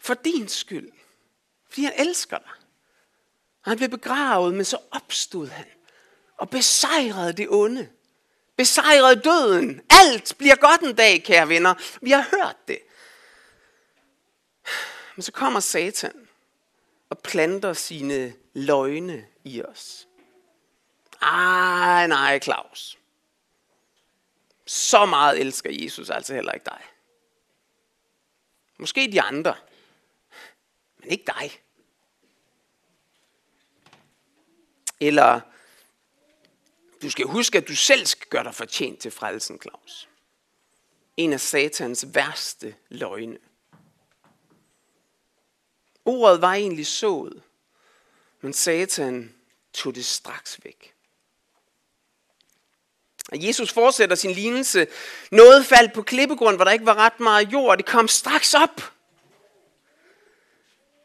for 0.00 0.14
din 0.14 0.48
skyld. 0.48 0.92
Fordi 1.68 1.84
han 1.84 1.92
elsker 1.96 2.38
dig. 2.38 2.50
Han 3.64 3.76
blev 3.76 3.88
begravet, 3.88 4.54
men 4.54 4.64
så 4.64 4.78
opstod 4.90 5.48
han 5.48 5.64
og 6.36 6.50
besejrede 6.50 7.32
det 7.32 7.46
onde. 7.50 7.88
Besejrede 8.56 9.20
døden. 9.20 9.80
Alt 9.90 10.34
bliver 10.38 10.56
godt 10.56 10.80
en 10.80 10.94
dag, 10.94 11.22
kære 11.24 11.48
venner. 11.48 11.74
Vi 12.02 12.10
har 12.10 12.28
hørt 12.30 12.56
det. 12.68 12.78
Men 15.16 15.22
så 15.22 15.32
kommer 15.32 15.60
Satan 15.60 16.28
og 17.10 17.18
planter 17.18 17.72
sine 17.72 18.34
løgne 18.54 19.26
i 19.44 19.62
os. 19.62 20.08
Ej, 21.22 22.06
nej, 22.06 22.38
Claus. 22.38 22.98
Så 24.66 25.06
meget 25.06 25.40
elsker 25.40 25.70
Jesus 25.72 26.10
altså 26.10 26.34
heller 26.34 26.52
ikke 26.52 26.64
dig. 26.64 26.82
Måske 28.78 29.12
de 29.12 29.22
andre, 29.22 29.54
men 30.98 31.10
ikke 31.10 31.24
dig. 31.26 31.62
Eller 35.00 35.40
du 37.02 37.10
skal 37.10 37.26
huske, 37.26 37.58
at 37.58 37.68
du 37.68 37.76
selv 37.76 38.06
skal 38.06 38.28
gøre 38.28 38.44
dig 38.44 38.54
fortjent 38.54 39.00
til 39.00 39.10
frelsen, 39.10 39.60
Claus. 39.62 40.08
En 41.16 41.32
af 41.32 41.40
satans 41.40 42.14
værste 42.14 42.76
løgne. 42.88 43.38
Ordet 46.04 46.40
var 46.40 46.54
egentlig 46.54 46.86
sået, 46.86 47.42
men 48.42 48.52
Satan 48.52 49.34
tog 49.72 49.94
det 49.94 50.04
straks 50.04 50.58
væk. 50.64 50.94
Og 53.32 53.46
Jesus 53.46 53.72
fortsætter 53.72 54.16
sin 54.16 54.30
lignelse. 54.30 54.86
Noget 55.30 55.66
faldt 55.66 55.92
på 55.92 56.02
klippegrund, 56.02 56.56
hvor 56.56 56.64
der 56.64 56.72
ikke 56.72 56.86
var 56.86 56.94
ret 56.94 57.20
meget 57.20 57.52
jord, 57.52 57.70
og 57.70 57.76
det 57.76 57.86
kom 57.86 58.08
straks 58.08 58.54
op. 58.54 58.92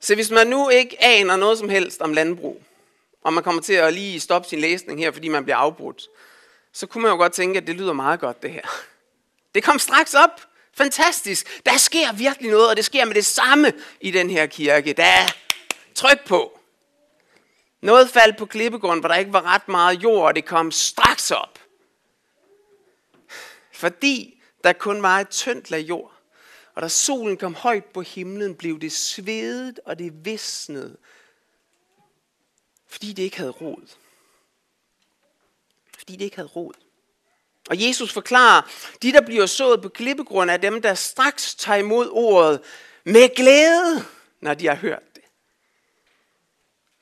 Så 0.01 0.15
hvis 0.15 0.32
man 0.32 0.48
nu 0.48 0.70
ikke 0.70 1.03
aner 1.03 1.36
noget 1.36 1.58
som 1.58 1.70
helst 1.70 2.01
om 2.01 2.13
landbrug, 2.13 2.63
og 3.22 3.34
man 3.34 3.44
kommer 3.44 3.62
til 3.62 3.74
at 3.74 3.94
lige 3.94 4.20
stoppe 4.20 4.50
sin 4.50 4.60
læsning 4.60 5.00
her, 5.00 5.12
fordi 5.12 5.27
man 5.27 5.44
bliver 5.44 5.58
afbrudt, 5.58 6.08
så 6.74 6.88
kunne 6.88 7.01
man 7.01 7.12
jo 7.12 7.17
godt 7.17 7.34
tænke, 7.34 7.58
at 7.58 7.67
det 7.67 7.75
lyder 7.75 7.94
meget 7.94 8.20
godt 8.20 8.44
det 8.44 8.51
her. 8.51 8.67
Det 9.56 9.63
kom 9.63 9.79
straks 9.79 10.13
op. 10.13 10.41
Fantastisk. 10.74 11.62
Der 11.65 11.77
sker 11.77 12.13
virkelig 12.13 12.51
noget, 12.51 12.70
og 12.70 12.77
det 12.77 12.86
sker 12.86 13.06
med 13.06 13.15
det 13.15 13.25
samme 13.25 13.74
i 14.01 14.12
den 14.12 14.29
her 14.29 14.46
kirke. 14.46 14.94
Der 14.94 15.03
er 15.03 15.27
tryk 15.96 16.25
på. 16.25 16.57
Noget 17.81 18.10
faldt 18.10 18.38
på 18.38 18.46
klippegrund, 18.46 19.00
hvor 19.00 19.07
der 19.07 19.15
ikke 19.15 19.34
var 19.34 19.41
ret 19.41 19.67
meget 19.67 20.03
jord, 20.03 20.27
og 20.27 20.36
det 20.36 20.46
kom 20.46 20.72
straks 20.72 21.31
op. 21.31 21.60
Fordi 23.74 24.41
der 24.63 24.74
kun 24.74 25.01
var 25.01 25.19
et 25.19 25.29
tyndt 25.29 25.72
lag 25.72 25.79
jord. 25.79 26.13
Og 26.75 26.81
da 26.81 26.88
solen 26.88 27.38
kom 27.38 27.55
højt 27.55 27.86
på 27.86 28.01
himlen, 28.01 28.55
blev 28.55 28.79
det 28.79 28.91
svedet, 28.91 29.79
og 29.86 30.00
det 30.00 30.25
visnede. 30.25 30.98
Fordi 32.88 33.13
det 33.13 33.24
ikke 33.24 33.38
havde 33.38 33.51
rod. 33.51 33.88
Fordi 35.98 36.13
det 36.13 36.25
ikke 36.25 36.36
havde 36.36 36.50
rod. 36.50 36.74
Og 37.69 37.88
Jesus 37.88 38.13
forklarer, 38.13 38.62
de 39.01 39.12
der 39.12 39.22
bliver 39.22 39.46
sået 39.46 39.81
på 39.81 39.89
klippegrund 39.89 40.50
er 40.50 40.57
dem, 40.57 40.81
der 40.81 40.93
straks 40.93 41.55
tager 41.55 41.77
imod 41.77 42.10
ordet 42.12 42.62
med 43.03 43.36
glæde, 43.36 44.05
når 44.41 44.53
de 44.53 44.67
har 44.67 44.75
hørt. 44.75 45.03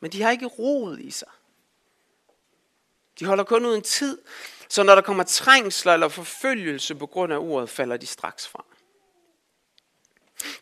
Men 0.05 0.11
de 0.11 0.21
har 0.21 0.31
ikke 0.31 0.45
roet 0.45 0.99
i 0.99 1.11
sig. 1.11 1.27
De 3.19 3.25
holder 3.25 3.43
kun 3.43 3.65
ud 3.65 3.75
en 3.75 3.81
tid, 3.81 4.21
så 4.69 4.83
når 4.83 4.95
der 4.95 5.01
kommer 5.01 5.23
trængsler 5.23 5.93
eller 5.93 6.07
forfølgelse 6.07 6.95
på 6.95 7.05
grund 7.05 7.33
af 7.33 7.37
ordet, 7.37 7.69
falder 7.69 7.97
de 7.97 8.05
straks 8.05 8.47
fra. 8.47 8.65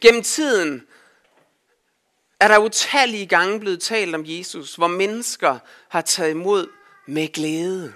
Gennem 0.02 0.24
tiden 0.24 0.88
er 2.40 2.48
der 2.48 2.58
utallige 2.58 3.26
gange 3.26 3.60
blevet 3.60 3.82
talt 3.82 4.16
om 4.16 4.24
Jesus, 4.26 4.76
hvor 4.76 4.88
mennesker 4.88 5.60
har 5.90 6.02
taget 6.02 6.32
imod 6.32 6.72
med 7.06 7.34
glæde. 7.34 7.94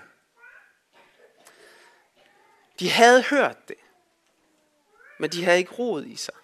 De 2.80 2.89
havde 2.89 3.24
hørt 3.24 3.68
det, 3.68 3.77
men 5.20 5.30
de 5.30 5.44
havde 5.44 5.58
ikke 5.58 5.74
rod 5.74 6.06
i 6.06 6.16
sig. 6.16 6.36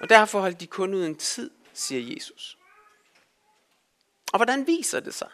Og 0.00 0.08
derfor 0.08 0.40
holdt 0.40 0.60
de 0.60 0.66
kun 0.66 0.94
ud 0.94 1.06
en 1.06 1.18
tid, 1.18 1.50
siger 1.72 2.14
Jesus. 2.14 2.58
Og 4.32 4.38
hvordan 4.38 4.66
viser 4.66 5.00
det 5.00 5.14
sig? 5.14 5.28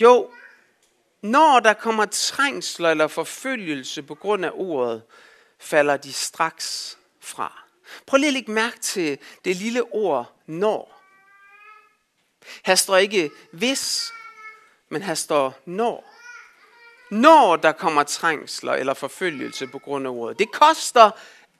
Jo, 0.00 0.30
når 1.22 1.60
der 1.60 1.72
kommer 1.72 2.04
trængsler 2.04 2.90
eller 2.90 3.08
forfølgelse 3.08 4.02
på 4.02 4.14
grund 4.14 4.44
af 4.44 4.50
ordet, 4.54 5.02
falder 5.58 5.96
de 5.96 6.12
straks 6.12 6.98
fra. 7.20 7.62
Prøv 8.06 8.18
lige 8.18 8.28
at 8.28 8.32
lægge 8.32 8.52
mærke 8.52 8.78
til 8.78 9.18
det 9.44 9.56
lille 9.56 9.82
ord 9.82 10.36
når. 10.46 11.02
Her 12.64 12.74
står 12.74 12.96
ikke 12.96 13.30
hvis, 13.50 14.12
men 14.88 15.02
her 15.02 15.14
står 15.14 15.60
når. 15.64 16.14
Når 17.10 17.56
der 17.56 17.72
kommer 17.72 18.02
trængsler 18.02 18.72
eller 18.72 18.94
forfølgelse 18.94 19.66
på 19.66 19.78
grund 19.78 20.06
af 20.06 20.10
ordet. 20.10 20.38
Det 20.38 20.52
koster 20.52 21.10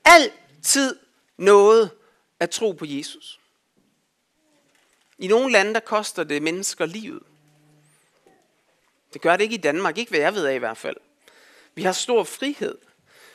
altid 0.04 0.98
noget 1.36 1.90
at 2.40 2.50
tro 2.50 2.72
på 2.72 2.84
Jesus. 2.88 3.40
I 5.18 5.26
nogle 5.26 5.52
lande 5.52 5.74
der 5.74 5.80
koster 5.80 6.24
det 6.24 6.42
mennesker 6.42 6.86
livet. 6.86 7.22
Det 9.12 9.22
gør 9.22 9.36
det 9.36 9.44
ikke 9.44 9.54
i 9.54 9.58
Danmark, 9.58 9.98
ikke 9.98 10.10
hvad 10.10 10.20
jeg 10.20 10.34
ved 10.34 10.46
af 10.46 10.54
i 10.54 10.58
hvert 10.58 10.78
fald. 10.78 10.96
Vi 11.74 11.82
har 11.82 11.92
stor 11.92 12.24
frihed. 12.24 12.78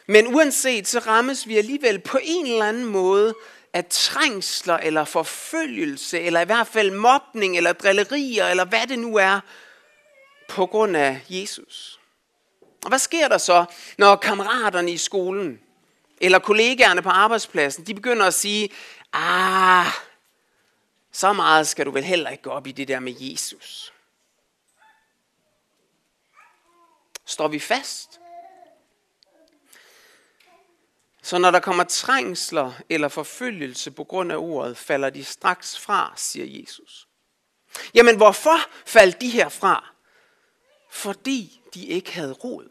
Men 0.07 0.35
uanset, 0.35 0.87
så 0.87 0.99
rammes 0.99 1.47
vi 1.47 1.57
alligevel 1.57 1.99
på 1.99 2.19
en 2.23 2.45
eller 2.45 2.65
anden 2.65 2.85
måde 2.85 3.35
af 3.73 3.85
trængsler 3.89 4.77
eller 4.77 5.05
forfølgelse, 5.05 6.19
eller 6.19 6.41
i 6.41 6.45
hvert 6.45 6.67
fald 6.67 6.91
mobning 6.91 7.57
eller 7.57 7.73
drillerier, 7.73 8.45
eller 8.45 8.65
hvad 8.65 8.87
det 8.87 8.99
nu 8.99 9.15
er, 9.17 9.39
på 10.49 10.65
grund 10.65 10.97
af 10.97 11.21
Jesus. 11.29 11.99
Og 12.83 12.89
hvad 12.89 12.99
sker 12.99 13.27
der 13.27 13.37
så, 13.37 13.65
når 13.97 14.15
kammeraterne 14.15 14.91
i 14.91 14.97
skolen 14.97 15.59
eller 16.21 16.39
kollegaerne 16.39 17.01
på 17.01 17.09
arbejdspladsen, 17.09 17.87
de 17.87 17.93
begynder 17.93 18.25
at 18.25 18.33
sige, 18.33 18.69
ah, 19.13 19.85
så 21.19 21.33
meget 21.33 21.67
skal 21.67 21.85
du 21.85 21.91
vel 21.91 22.03
heller 22.03 22.29
ikke 22.29 22.43
gå 22.43 22.49
op 22.49 22.67
i 22.67 22.71
det 22.71 22.87
der 22.87 22.99
med 22.99 23.15
Jesus. 23.19 23.93
Står 27.25 27.47
vi 27.47 27.59
fast? 27.59 28.19
Så 31.21 31.37
når 31.37 31.51
der 31.51 31.59
kommer 31.59 31.83
trængsler 31.83 32.73
eller 32.89 33.07
forfølgelse 33.07 33.91
på 33.91 34.03
grund 34.03 34.31
af 34.31 34.37
ordet, 34.37 34.77
falder 34.77 35.09
de 35.09 35.23
straks 35.23 35.79
fra, 35.79 36.13
siger 36.15 36.61
Jesus. 36.61 37.07
Jamen 37.93 38.17
hvorfor 38.17 38.57
faldt 38.85 39.21
de 39.21 39.29
her 39.29 39.49
fra? 39.49 39.93
Fordi 40.89 41.61
de 41.73 41.85
ikke 41.85 42.11
havde 42.11 42.33
rod. 42.33 42.69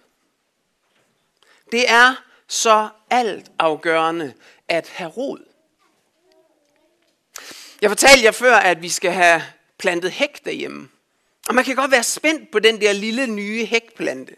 Det 1.73 1.90
er 1.90 2.14
så 2.47 2.88
alt 3.11 3.50
afgørende 3.59 4.35
at 4.69 4.88
have 4.88 5.11
rod. 5.11 5.48
Jeg 7.83 7.91
fortalte 7.91 8.25
jer 8.25 8.31
før, 8.31 8.55
at 8.57 8.83
vi 8.83 8.89
skal 8.89 9.13
have 9.13 9.43
plantet 9.79 10.11
hæk 10.11 10.45
derhjemme. 10.45 10.89
Og 11.49 11.55
man 11.55 11.65
kan 11.65 11.77
godt 11.77 11.91
være 11.91 12.03
spændt 12.03 12.51
på 12.51 12.59
den 12.59 12.81
der 12.81 12.93
lille 12.93 13.27
nye 13.27 13.67
hækplante. 13.67 14.37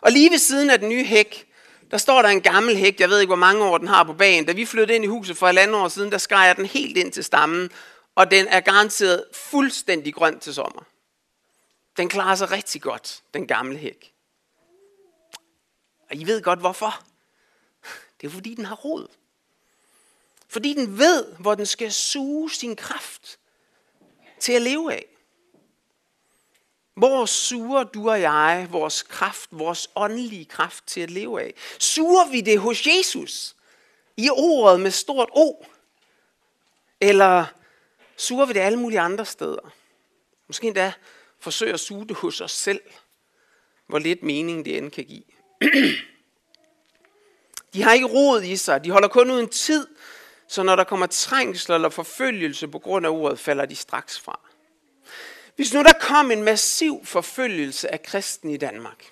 Og 0.00 0.12
lige 0.12 0.30
ved 0.30 0.38
siden 0.38 0.70
af 0.70 0.78
den 0.78 0.88
nye 0.88 1.04
hæk, 1.04 1.46
der 1.90 1.98
står 1.98 2.22
der 2.22 2.28
en 2.28 2.40
gammel 2.40 2.76
hæk, 2.76 3.00
jeg 3.00 3.08
ved 3.08 3.20
ikke, 3.20 3.28
hvor 3.28 3.36
mange 3.36 3.64
år 3.64 3.78
den 3.78 3.88
har 3.88 4.04
på 4.04 4.12
bagen. 4.12 4.44
Da 4.44 4.52
vi 4.52 4.66
flyttede 4.66 4.96
ind 4.96 5.04
i 5.04 5.08
huset 5.08 5.36
for 5.36 5.48
et 5.48 5.58
andet 5.58 5.76
år 5.76 5.88
siden, 5.88 6.12
der 6.12 6.18
skar 6.18 6.44
jeg 6.44 6.56
den 6.56 6.66
helt 6.66 6.96
ind 6.96 7.12
til 7.12 7.24
stammen, 7.24 7.70
og 8.14 8.30
den 8.30 8.48
er 8.48 8.60
garanteret 8.60 9.24
fuldstændig 9.32 10.14
grøn 10.14 10.40
til 10.40 10.54
sommer. 10.54 10.82
Den 11.96 12.08
klarer 12.08 12.34
sig 12.34 12.50
rigtig 12.50 12.82
godt, 12.82 13.22
den 13.34 13.46
gamle 13.46 13.78
hæk. 13.78 14.12
Og 16.10 16.16
I 16.16 16.24
ved 16.24 16.42
godt 16.42 16.58
hvorfor. 16.58 17.02
Det 18.20 18.26
er 18.26 18.30
fordi, 18.30 18.54
den 18.54 18.64
har 18.64 18.74
rod. 18.74 19.08
Fordi 20.56 20.74
den 20.74 20.98
ved, 20.98 21.32
hvor 21.38 21.54
den 21.54 21.66
skal 21.66 21.92
suge 21.92 22.50
sin 22.50 22.76
kraft 22.76 23.38
til 24.40 24.52
at 24.52 24.62
leve 24.62 24.92
af. 24.92 25.06
Hvor 26.94 27.26
suger 27.26 27.84
du 27.84 28.10
og 28.10 28.20
jeg 28.20 28.68
vores 28.70 29.02
kraft, 29.02 29.48
vores 29.50 29.90
åndelige 29.96 30.44
kraft 30.44 30.86
til 30.86 31.00
at 31.00 31.10
leve 31.10 31.42
af? 31.42 31.54
Suger 31.78 32.30
vi 32.30 32.40
det 32.40 32.58
hos 32.58 32.86
Jesus 32.86 33.56
i 34.16 34.30
ordet 34.30 34.80
med 34.80 34.90
stort 34.90 35.28
O? 35.32 35.64
Eller 37.00 37.44
suger 38.16 38.46
vi 38.46 38.52
det 38.52 38.60
alle 38.60 38.78
mulige 38.78 39.00
andre 39.00 39.24
steder? 39.24 39.72
Måske 40.46 40.66
endda 40.66 40.92
forsøger 41.40 41.74
at 41.74 41.80
suge 41.80 42.08
det 42.08 42.16
hos 42.16 42.40
os 42.40 42.52
selv. 42.52 42.80
Hvor 43.86 43.98
lidt 43.98 44.22
mening 44.22 44.64
det 44.64 44.78
end 44.78 44.90
kan 44.90 45.04
give. 45.04 45.24
De 47.74 47.82
har 47.82 47.92
ikke 47.92 48.06
rod 48.06 48.42
i 48.42 48.56
sig. 48.56 48.84
De 48.84 48.90
holder 48.90 49.08
kun 49.08 49.30
ud 49.30 49.40
en 49.40 49.48
tid. 49.48 49.86
Så 50.48 50.62
når 50.62 50.76
der 50.76 50.84
kommer 50.84 51.06
trængsel 51.06 51.72
eller 51.72 51.88
forfølgelse 51.88 52.68
på 52.68 52.78
grund 52.78 53.06
af 53.06 53.10
ordet, 53.10 53.38
falder 53.38 53.66
de 53.66 53.76
straks 53.76 54.20
fra. 54.20 54.40
Hvis 55.56 55.74
nu 55.74 55.82
der 55.82 55.92
kom 56.00 56.30
en 56.30 56.42
massiv 56.42 57.04
forfølgelse 57.04 57.92
af 57.92 58.02
kristen 58.02 58.50
i 58.50 58.56
Danmark, 58.56 59.04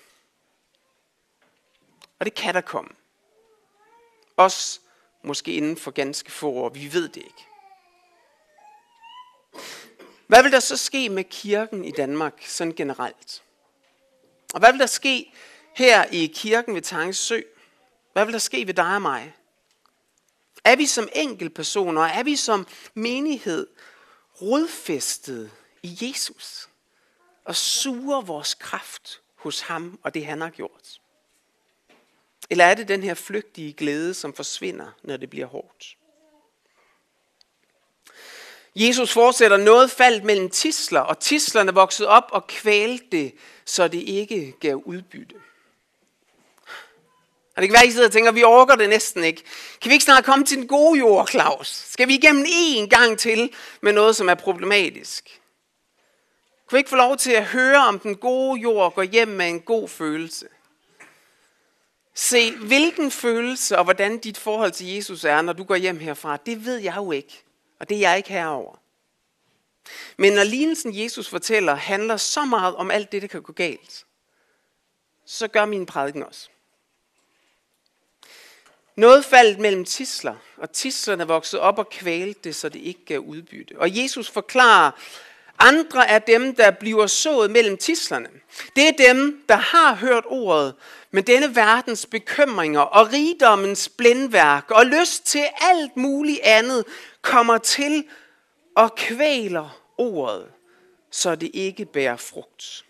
og 2.18 2.26
det 2.26 2.34
kan 2.34 2.54
der 2.54 2.60
komme, 2.60 2.90
også 4.36 4.80
måske 5.22 5.52
inden 5.52 5.76
for 5.76 5.90
ganske 5.90 6.32
få 6.32 6.50
år, 6.50 6.68
vi 6.68 6.92
ved 6.92 7.08
det 7.08 7.16
ikke. 7.16 7.46
Hvad 10.26 10.42
vil 10.42 10.52
der 10.52 10.60
så 10.60 10.76
ske 10.76 11.08
med 11.08 11.24
kirken 11.24 11.84
i 11.84 11.90
Danmark 11.90 12.42
sådan 12.46 12.72
generelt? 12.72 13.42
Og 14.54 14.60
hvad 14.60 14.72
vil 14.72 14.80
der 14.80 14.86
ske 14.86 15.32
her 15.76 16.04
i 16.04 16.26
kirken 16.26 16.74
ved 16.74 16.82
Tangesø? 16.82 17.40
Hvad 18.12 18.24
vil 18.24 18.32
der 18.32 18.38
ske 18.38 18.66
ved 18.66 18.74
dig 18.74 18.94
og 18.94 19.02
mig? 19.02 19.34
Er 20.64 20.76
vi 20.76 20.86
som 20.86 21.08
enkeltpersoner, 21.12 22.02
er 22.02 22.22
vi 22.22 22.36
som 22.36 22.66
menighed 22.94 23.66
rodfæstet 24.42 25.50
i 25.82 25.98
Jesus 26.00 26.68
og 27.44 27.56
suger 27.56 28.20
vores 28.20 28.54
kraft 28.54 29.20
hos 29.34 29.60
ham 29.60 29.98
og 30.02 30.14
det 30.14 30.26
han 30.26 30.40
har 30.40 30.50
gjort? 30.50 31.00
Eller 32.50 32.64
er 32.64 32.74
det 32.74 32.88
den 32.88 33.02
her 33.02 33.14
flygtige 33.14 33.72
glæde, 33.72 34.14
som 34.14 34.34
forsvinder, 34.34 34.90
når 35.02 35.16
det 35.16 35.30
bliver 35.30 35.46
hårdt? 35.46 35.96
Jesus 38.76 39.12
fortsætter, 39.12 39.56
noget 39.56 39.90
faldt 39.90 40.24
mellem 40.24 40.50
tisler, 40.50 41.00
og 41.00 41.18
tislerne 41.18 41.74
voksede 41.74 42.08
op 42.08 42.24
og 42.30 42.46
kvalte 42.46 43.06
det, 43.12 43.34
så 43.64 43.88
det 43.88 44.02
ikke 44.02 44.54
gav 44.60 44.82
udbytte. 44.84 45.34
Og 47.56 47.62
det 47.62 47.68
kan 47.68 47.72
være, 47.72 47.82
at 47.82 47.88
I 47.88 47.92
sidder 47.92 48.06
og 48.06 48.12
tænker, 48.12 48.30
at 48.30 48.34
vi 48.34 48.42
orker 48.42 48.74
det 48.74 48.88
næsten 48.88 49.24
ikke. 49.24 49.42
Kan 49.82 49.88
vi 49.88 49.92
ikke 49.92 50.04
snart 50.04 50.24
komme 50.24 50.44
til 50.44 50.56
den 50.56 50.68
gode 50.68 50.98
jord, 50.98 51.28
Claus? 51.28 51.68
Skal 51.68 52.08
vi 52.08 52.14
igennem 52.14 52.44
en 52.48 52.88
gang 52.88 53.18
til 53.18 53.52
med 53.80 53.92
noget, 53.92 54.16
som 54.16 54.28
er 54.28 54.34
problematisk? 54.34 55.24
Kan 56.68 56.76
vi 56.76 56.78
ikke 56.78 56.90
få 56.90 56.96
lov 56.96 57.16
til 57.16 57.32
at 57.32 57.44
høre 57.44 57.86
om 57.86 57.98
den 57.98 58.16
gode 58.16 58.60
jord 58.60 58.94
går 58.94 59.02
hjem 59.02 59.28
med 59.28 59.48
en 59.48 59.60
god 59.60 59.88
følelse? 59.88 60.48
Se, 62.14 62.56
hvilken 62.56 63.10
følelse 63.10 63.78
og 63.78 63.84
hvordan 63.84 64.18
dit 64.18 64.38
forhold 64.38 64.72
til 64.72 64.86
Jesus 64.94 65.24
er, 65.24 65.42
når 65.42 65.52
du 65.52 65.64
går 65.64 65.76
hjem 65.76 65.98
herfra, 65.98 66.36
det 66.36 66.64
ved 66.64 66.76
jeg 66.76 66.96
jo 66.96 67.12
ikke. 67.12 67.44
Og 67.80 67.88
det 67.88 67.96
er 67.96 68.00
jeg 68.00 68.16
ikke 68.16 68.30
herover. 68.30 68.76
Men 70.16 70.32
når 70.32 70.44
lignelsen 70.44 70.98
Jesus 70.98 71.28
fortæller 71.28 71.74
handler 71.74 72.16
så 72.16 72.44
meget 72.44 72.76
om 72.76 72.90
alt 72.90 73.12
det, 73.12 73.22
der 73.22 73.28
kan 73.28 73.42
gå 73.42 73.52
galt, 73.52 74.04
så 75.26 75.48
gør 75.48 75.64
min 75.64 75.86
prædiken 75.86 76.22
også. 76.22 76.48
Noget 78.96 79.24
faldt 79.24 79.58
mellem 79.58 79.84
tisler, 79.84 80.34
og 80.56 80.72
tislerne 80.72 81.26
voksede 81.26 81.62
op 81.62 81.78
og 81.78 81.88
kvalte 81.88 82.40
det, 82.44 82.56
så 82.56 82.68
det 82.68 82.80
ikke 82.80 83.04
gav 83.04 83.18
udbytte. 83.18 83.74
Og 83.78 83.96
Jesus 83.96 84.30
forklarer, 84.30 84.90
andre 85.58 86.08
er 86.08 86.18
dem, 86.18 86.54
der 86.54 86.70
bliver 86.70 87.06
sået 87.06 87.50
mellem 87.50 87.76
tislerne. 87.76 88.28
Det 88.76 88.88
er 88.88 89.12
dem, 89.12 89.44
der 89.48 89.56
har 89.56 89.94
hørt 89.94 90.24
ordet, 90.26 90.74
men 91.10 91.24
denne 91.24 91.56
verdens 91.56 92.06
bekymringer 92.06 92.80
og 92.80 93.12
rigdommens 93.12 93.88
blændværk 93.88 94.70
og 94.70 94.86
lyst 94.86 95.26
til 95.26 95.44
alt 95.60 95.96
muligt 95.96 96.40
andet 96.42 96.84
kommer 97.22 97.58
til 97.58 98.04
og 98.76 98.94
kvæler 98.94 99.80
ordet, 99.98 100.46
så 101.10 101.34
det 101.34 101.50
ikke 101.54 101.84
bærer 101.84 102.16
frugt. 102.16 102.84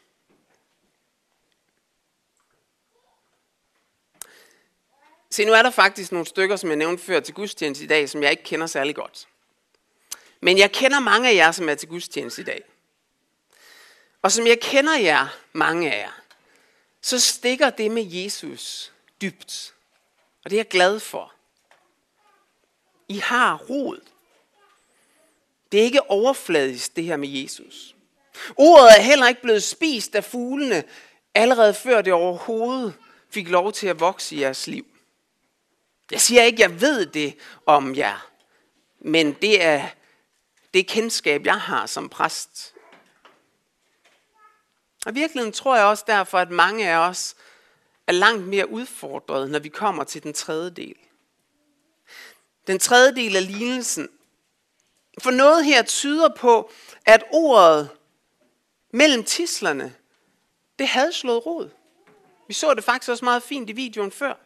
Se, 5.35 5.44
nu 5.44 5.53
er 5.53 5.62
der 5.62 5.70
faktisk 5.70 6.12
nogle 6.12 6.27
stykker, 6.27 6.57
som 6.57 6.68
jeg 6.68 6.77
nævnte 6.77 7.05
før 7.05 7.20
til 7.20 7.35
gudstjeneste 7.35 7.85
i 7.85 7.87
dag, 7.87 8.09
som 8.09 8.23
jeg 8.23 8.31
ikke 8.31 8.42
kender 8.42 8.66
særlig 8.66 8.94
godt. 8.94 9.29
Men 10.40 10.59
jeg 10.59 10.73
kender 10.73 11.01
mange 11.01 11.29
af 11.29 11.35
jer, 11.35 11.53
som 11.53 11.68
er 11.68 11.75
til 11.75 11.88
gudstjeneste 11.88 12.42
i 12.42 12.44
dag. 12.44 12.62
Og 14.23 14.33
som 14.33 14.47
jeg 14.47 14.61
kender 14.61 14.99
jer, 14.99 15.27
mange 15.53 15.92
af 15.92 15.99
jer, 15.99 16.20
så 17.01 17.20
stikker 17.20 17.70
det 17.70 17.90
med 17.90 18.07
Jesus 18.11 18.92
dybt. 19.23 19.75
Og 20.44 20.51
det 20.51 20.57
er 20.57 20.61
jeg 20.61 20.68
glad 20.68 21.01
for. 21.01 21.33
I 23.09 23.18
har 23.18 23.57
rod. 23.57 24.01
Det 25.73 25.81
er 25.81 25.85
ikke 25.85 26.11
overfladisk, 26.11 26.97
det 26.97 27.05
her 27.05 27.16
med 27.16 27.29
Jesus. 27.29 27.94
Ordet 28.57 28.99
er 28.99 29.03
heller 29.03 29.29
ikke 29.29 29.42
blevet 29.42 29.62
spist 29.62 30.14
af 30.14 30.25
fuglene, 30.25 30.85
allerede 31.35 31.75
før 31.75 32.03
det 32.03 32.12
overhovedet 32.12 32.94
fik 33.31 33.49
lov 33.49 33.73
til 33.73 33.87
at 33.87 34.01
vokse 34.01 34.37
i 34.37 34.40
jeres 34.40 34.66
liv. 34.66 34.87
Jeg 36.11 36.21
siger 36.21 36.43
ikke, 36.43 36.64
at 36.64 36.71
jeg 36.71 36.81
ved 36.81 37.07
det 37.07 37.38
om 37.67 37.95
jer, 37.95 38.31
men 38.99 39.33
det 39.33 39.62
er 39.64 39.88
det 40.75 40.87
kendskab, 40.87 41.47
jeg 41.47 41.61
har 41.61 41.87
som 41.87 42.09
præst. 42.09 42.75
Og 45.07 45.14
virkeligheden 45.14 45.53
tror 45.53 45.77
jeg 45.77 45.85
også 45.85 46.05
derfor, 46.07 46.38
at 46.38 46.51
mange 46.51 46.88
af 46.88 46.97
os 46.97 47.37
er 48.07 48.12
langt 48.12 48.47
mere 48.47 48.71
udfordret, 48.71 49.51
når 49.51 49.59
vi 49.59 49.69
kommer 49.69 50.05
til 50.05 50.23
den 50.23 50.33
tredje 50.33 50.71
del. 50.71 50.97
Den 52.67 52.79
tredje 52.79 53.14
del 53.14 53.37
af 53.37 53.47
lignelsen. 53.47 54.09
For 55.23 55.31
noget 55.31 55.64
her 55.64 55.83
tyder 55.83 56.29
på, 56.37 56.71
at 57.07 57.25
ordet 57.33 57.90
mellem 58.90 59.25
tislerne, 59.25 59.95
det 60.79 60.88
havde 60.88 61.12
slået 61.12 61.47
rod. 61.47 61.71
Vi 62.49 62.55
så 62.55 62.75
det 62.75 62.85
faktisk 62.85 63.11
også 63.11 63.25
meget 63.25 63.43
fint 63.43 63.71
i 63.71 63.73
videoen 63.73 64.12
før. 64.12 64.44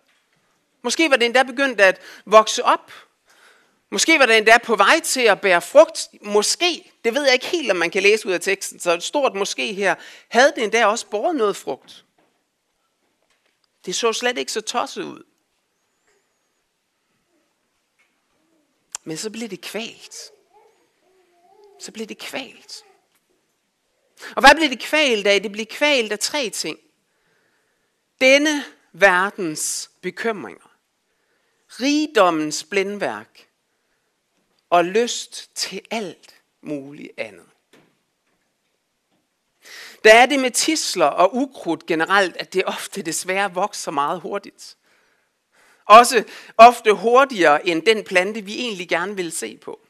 Måske 0.82 1.10
var 1.10 1.16
det 1.16 1.26
endda 1.26 1.42
begyndt 1.42 1.80
at 1.80 2.00
vokse 2.24 2.64
op. 2.64 2.92
Måske 3.90 4.18
var 4.18 4.26
det 4.26 4.36
endda 4.36 4.58
på 4.58 4.76
vej 4.76 5.00
til 5.00 5.20
at 5.20 5.40
bære 5.40 5.62
frugt. 5.62 6.08
Måske, 6.22 6.92
det 7.04 7.14
ved 7.14 7.24
jeg 7.24 7.32
ikke 7.32 7.46
helt, 7.46 7.70
om 7.70 7.76
man 7.76 7.90
kan 7.90 8.02
læse 8.02 8.28
ud 8.28 8.32
af 8.32 8.40
teksten, 8.40 8.80
så 8.80 8.92
et 8.92 9.02
stort 9.02 9.34
måske 9.34 9.72
her, 9.72 9.94
havde 10.28 10.52
det 10.56 10.64
endda 10.64 10.86
også 10.86 11.06
båret 11.06 11.36
noget 11.36 11.56
frugt. 11.56 12.04
Det 13.86 13.94
så 13.94 14.12
slet 14.12 14.38
ikke 14.38 14.52
så 14.52 14.60
tosset 14.60 15.02
ud. 15.02 15.22
Men 19.04 19.16
så 19.16 19.30
blev 19.30 19.48
det 19.48 19.60
kvalt. 19.60 20.14
Så 21.80 21.92
blev 21.92 22.06
det 22.06 22.18
kvalt. 22.18 22.84
Og 24.36 24.40
hvad 24.42 24.54
blev 24.54 24.70
det 24.70 24.80
kvalt 24.80 25.26
af? 25.26 25.42
Det 25.42 25.52
blev 25.52 25.66
kvalt 25.66 26.12
af 26.12 26.18
tre 26.18 26.50
ting. 26.50 26.78
Denne 28.20 28.64
verdens 28.92 29.90
bekymringer 30.00 30.67
rigdommens 31.68 32.64
blændværk 32.64 33.48
og 34.70 34.84
lyst 34.84 35.50
til 35.54 35.80
alt 35.90 36.34
muligt 36.60 37.12
andet. 37.18 37.46
Der 40.04 40.14
er 40.14 40.26
det 40.26 40.40
med 40.40 40.50
tisler 40.50 41.06
og 41.06 41.34
ukrudt 41.34 41.86
generelt, 41.86 42.36
at 42.36 42.52
det 42.52 42.64
ofte 42.64 43.02
desværre 43.02 43.54
vokser 43.54 43.90
meget 43.90 44.20
hurtigt. 44.20 44.76
Også 45.84 46.24
ofte 46.56 46.92
hurtigere 46.92 47.66
end 47.66 47.82
den 47.82 48.04
plante, 48.04 48.40
vi 48.40 48.58
egentlig 48.58 48.88
gerne 48.88 49.16
vil 49.16 49.32
se 49.32 49.56
på. 49.56 49.80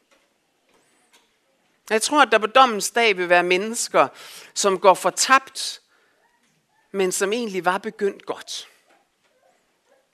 Jeg 1.90 2.02
tror, 2.02 2.22
at 2.22 2.28
der 2.32 2.38
på 2.38 2.46
dommens 2.46 2.90
dag 2.90 3.16
vil 3.16 3.28
være 3.28 3.42
mennesker, 3.42 4.08
som 4.54 4.78
går 4.78 4.94
fortabt, 4.94 5.82
men 6.92 7.12
som 7.12 7.32
egentlig 7.32 7.64
var 7.64 7.78
begyndt 7.78 8.26
godt. 8.26 8.68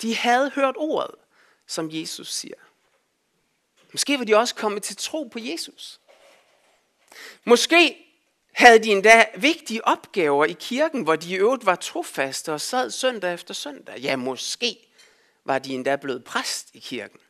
De 0.02 0.16
havde 0.16 0.50
hørt 0.50 0.74
ordet, 0.76 1.14
som 1.66 1.88
Jesus 1.92 2.34
siger. 2.34 2.54
Måske 3.92 4.18
var 4.18 4.24
de 4.24 4.36
også 4.36 4.54
kommet 4.54 4.82
til 4.82 4.96
tro 4.96 5.24
på 5.24 5.38
Jesus. 5.38 6.00
Måske 7.44 8.04
havde 8.52 8.78
de 8.78 8.90
endda 8.90 9.26
vigtige 9.36 9.84
opgaver 9.84 10.44
i 10.44 10.56
kirken, 10.60 11.02
hvor 11.02 11.16
de 11.16 11.30
i 11.30 11.36
øvrigt 11.36 11.66
var 11.66 11.74
trofaste 11.74 12.52
og 12.52 12.60
sad 12.60 12.90
søndag 12.90 13.34
efter 13.34 13.54
søndag. 13.54 13.98
Ja, 13.98 14.16
måske 14.16 14.78
var 15.44 15.58
de 15.58 15.74
endda 15.74 15.96
blevet 15.96 16.24
præst 16.24 16.70
i 16.72 16.78
kirken. 16.78 17.20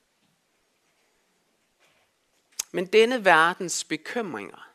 Men 2.73 2.87
denne 2.87 3.25
verdens 3.25 3.85
bekymringer 3.85 4.71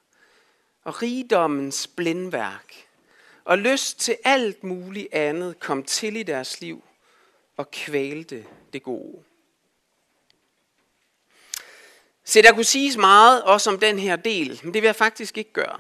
og 0.84 1.02
rigdommens 1.02 1.88
blindværk 1.88 2.88
og 3.44 3.58
lyst 3.58 4.00
til 4.00 4.18
alt 4.24 4.64
muligt 4.64 5.14
andet 5.14 5.60
kom 5.60 5.84
til 5.84 6.16
i 6.16 6.24
deres 6.24 6.62
liv 6.62 6.84
og 7.58 7.72
kvalte 7.72 8.46
det 8.74 8.84
gode. 8.84 9.24
Se, 12.30 12.42
der 12.42 12.54
kunne 12.54 12.64
siges 12.64 12.98
meget 12.98 13.44
også 13.44 13.70
om 13.70 13.80
den 13.80 14.00
her 14.00 14.16
del, 14.16 14.60
men 14.64 14.74
det 14.74 14.82
vil 14.82 14.88
jeg 14.88 14.96
faktisk 14.96 15.38
ikke 15.38 15.54
gøre. 15.54 15.80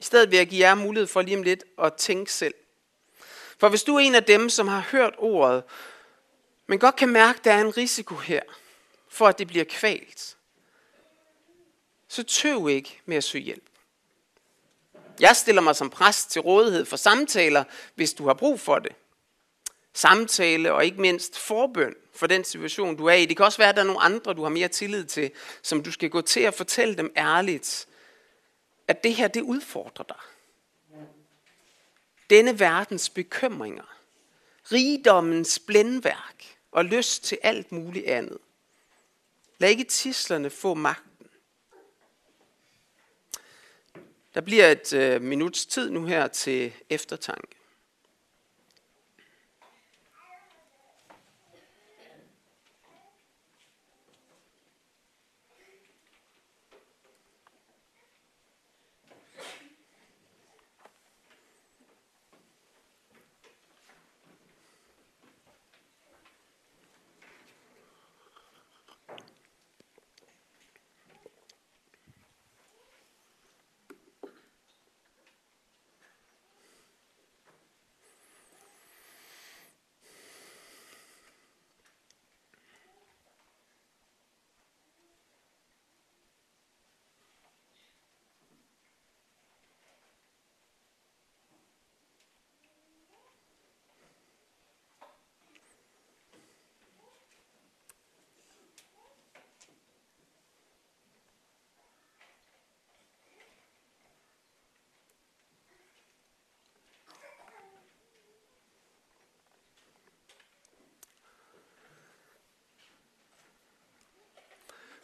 I 0.00 0.02
stedet 0.02 0.30
vil 0.30 0.36
jeg 0.36 0.46
give 0.46 0.68
jer 0.68 0.74
mulighed 0.74 1.06
for 1.06 1.22
lige 1.22 1.36
om 1.36 1.42
lidt 1.42 1.64
at 1.78 1.94
tænke 1.94 2.32
selv. 2.32 2.54
For 3.58 3.68
hvis 3.68 3.82
du 3.82 3.96
er 3.96 4.00
en 4.00 4.14
af 4.14 4.24
dem, 4.24 4.48
som 4.48 4.68
har 4.68 4.80
hørt 4.80 5.14
ordet, 5.18 5.64
men 6.66 6.78
godt 6.78 6.96
kan 6.96 7.08
mærke, 7.08 7.38
at 7.38 7.44
der 7.44 7.52
er 7.52 7.60
en 7.60 7.76
risiko 7.76 8.14
her, 8.14 8.42
for 9.08 9.28
at 9.28 9.38
det 9.38 9.48
bliver 9.48 9.64
kvalt, 9.64 10.36
så 12.08 12.22
tøv 12.22 12.68
ikke 12.68 13.00
med 13.06 13.16
at 13.16 13.24
søge 13.24 13.44
hjælp. 13.44 13.66
Jeg 15.20 15.36
stiller 15.36 15.62
mig 15.62 15.76
som 15.76 15.90
præst 15.90 16.30
til 16.30 16.40
rådighed 16.40 16.84
for 16.84 16.96
samtaler, 16.96 17.64
hvis 17.94 18.12
du 18.14 18.26
har 18.26 18.34
brug 18.34 18.60
for 18.60 18.78
det. 18.78 18.92
Samtale 19.92 20.72
og 20.72 20.84
ikke 20.84 21.00
mindst 21.00 21.38
forbøn 21.38 21.94
for 22.22 22.26
den 22.26 22.44
situation, 22.44 22.96
du 22.96 23.06
er 23.06 23.14
i. 23.14 23.26
Det 23.26 23.36
kan 23.36 23.46
også 23.46 23.58
være, 23.58 23.68
at 23.68 23.74
der 23.74 23.82
er 23.82 23.86
nogle 23.86 24.00
andre, 24.00 24.34
du 24.34 24.42
har 24.42 24.48
mere 24.48 24.68
tillid 24.68 25.04
til, 25.04 25.30
som 25.62 25.82
du 25.82 25.92
skal 25.92 26.10
gå 26.10 26.20
til 26.20 26.46
og 26.46 26.54
fortælle 26.54 26.96
dem 26.96 27.12
ærligt, 27.16 27.88
at 28.88 29.04
det 29.04 29.14
her, 29.14 29.28
det 29.28 29.42
udfordrer 29.42 30.04
dig. 30.04 30.16
Denne 32.30 32.60
verdens 32.60 33.10
bekymringer, 33.10 33.98
rigdommens 34.72 35.58
blændværk 35.58 36.56
og 36.72 36.84
lyst 36.84 37.24
til 37.24 37.38
alt 37.42 37.72
muligt 37.72 38.06
andet. 38.06 38.38
Lad 39.58 39.70
ikke 39.70 39.84
tislerne 39.84 40.50
få 40.50 40.74
magten. 40.74 41.26
Der 44.34 44.40
bliver 44.40 44.70
et 44.70 44.92
øh, 44.92 45.22
minuts 45.22 45.66
tid 45.66 45.90
nu 45.90 46.06
her 46.06 46.28
til 46.28 46.72
eftertanke. 46.90 47.61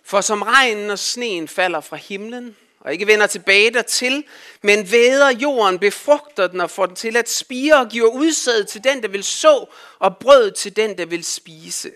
For 0.08 0.20
som 0.20 0.42
regnen 0.42 0.90
og 0.90 0.98
sneen 0.98 1.48
falder 1.48 1.80
fra 1.80 1.96
himlen, 1.96 2.56
og 2.80 2.92
ikke 2.92 3.06
vender 3.06 3.26
tilbage 3.26 3.70
dertil, 3.70 4.24
men 4.62 4.90
væder 4.90 5.30
jorden, 5.30 5.78
befrugter 5.78 6.46
den 6.46 6.60
og 6.60 6.70
får 6.70 6.86
den 6.86 6.96
til 6.96 7.16
at 7.16 7.28
spire 7.28 7.76
og 7.76 7.88
giver 7.88 8.08
udsæd 8.08 8.64
til 8.64 8.84
den, 8.84 9.02
der 9.02 9.08
vil 9.08 9.24
så, 9.24 9.66
og 9.98 10.16
brød 10.16 10.50
til 10.50 10.76
den, 10.76 10.98
der 10.98 11.06
vil 11.06 11.24
spise. 11.24 11.92